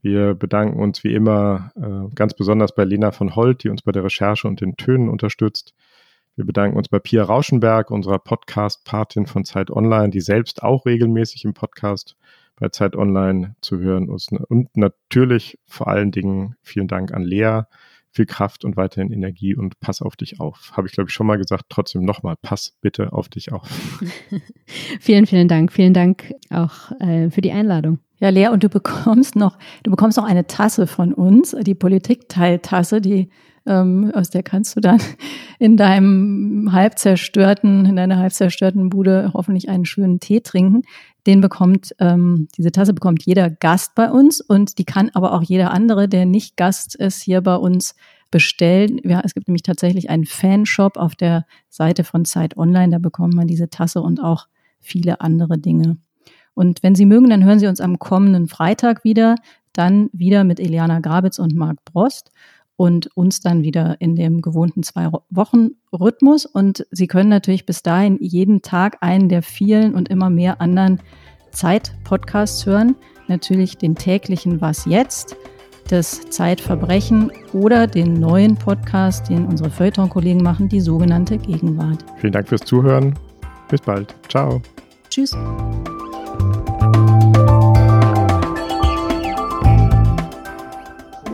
[0.01, 3.91] Wir bedanken uns wie immer äh, ganz besonders bei Lena von Holt, die uns bei
[3.91, 5.73] der Recherche und den Tönen unterstützt.
[6.39, 11.43] Wir bedanken uns bei Pia Rauschenberg, unserer Podcast-Patin von Zeit Online, die selbst auch regelmäßig
[11.43, 12.15] im Podcast
[12.55, 14.31] bei Zeit Online zu hören ist.
[14.31, 17.63] Und natürlich vor allen Dingen vielen Dank an Lea,
[18.11, 20.71] viel Kraft und weiterhin Energie und pass auf dich auf.
[20.77, 21.65] Habe ich, glaube ich, schon mal gesagt.
[21.67, 23.67] Trotzdem nochmal, pass bitte auf dich auf.
[25.01, 25.73] vielen, vielen Dank.
[25.73, 27.99] Vielen Dank auch äh, für die Einladung.
[28.21, 33.01] Ja, Lea, und du bekommst noch, du bekommst noch eine Tasse von uns, die Politikteiltasse,
[33.01, 33.29] die
[33.70, 34.99] ähm, aus der kannst du dann
[35.59, 40.82] in deinem halb zerstörten, in deiner halb zerstörten Bude hoffentlich einen schönen Tee trinken.
[41.28, 45.43] Den bekommt, ähm, diese Tasse bekommt jeder Gast bei uns und die kann aber auch
[45.43, 47.95] jeder andere, der nicht Gast ist, hier bei uns
[48.32, 48.99] bestellen.
[49.03, 53.36] Ja, es gibt nämlich tatsächlich einen Fanshop auf der Seite von Zeit Online, da bekommt
[53.36, 54.47] man diese Tasse und auch
[54.80, 55.97] viele andere Dinge.
[56.55, 59.36] Und wenn Sie mögen, dann hören Sie uns am kommenden Freitag wieder,
[59.74, 62.32] dann wieder mit Eliana Grabitz und Marc Brost
[62.80, 66.45] und uns dann wieder in dem gewohnten zwei Wochen Rhythmus.
[66.45, 71.01] Und Sie können natürlich bis dahin jeden Tag einen der vielen und immer mehr anderen
[71.51, 72.95] Zeit-Podcasts hören.
[73.27, 75.36] Natürlich den täglichen Was jetzt,
[75.89, 82.05] das Zeitverbrechen oder den neuen Podcast, den unsere Feuilleton-Kollegen machen, die sogenannte Gegenwart.
[82.15, 83.13] Vielen Dank fürs Zuhören.
[83.67, 84.15] Bis bald.
[84.30, 84.61] Ciao.
[85.09, 85.36] Tschüss.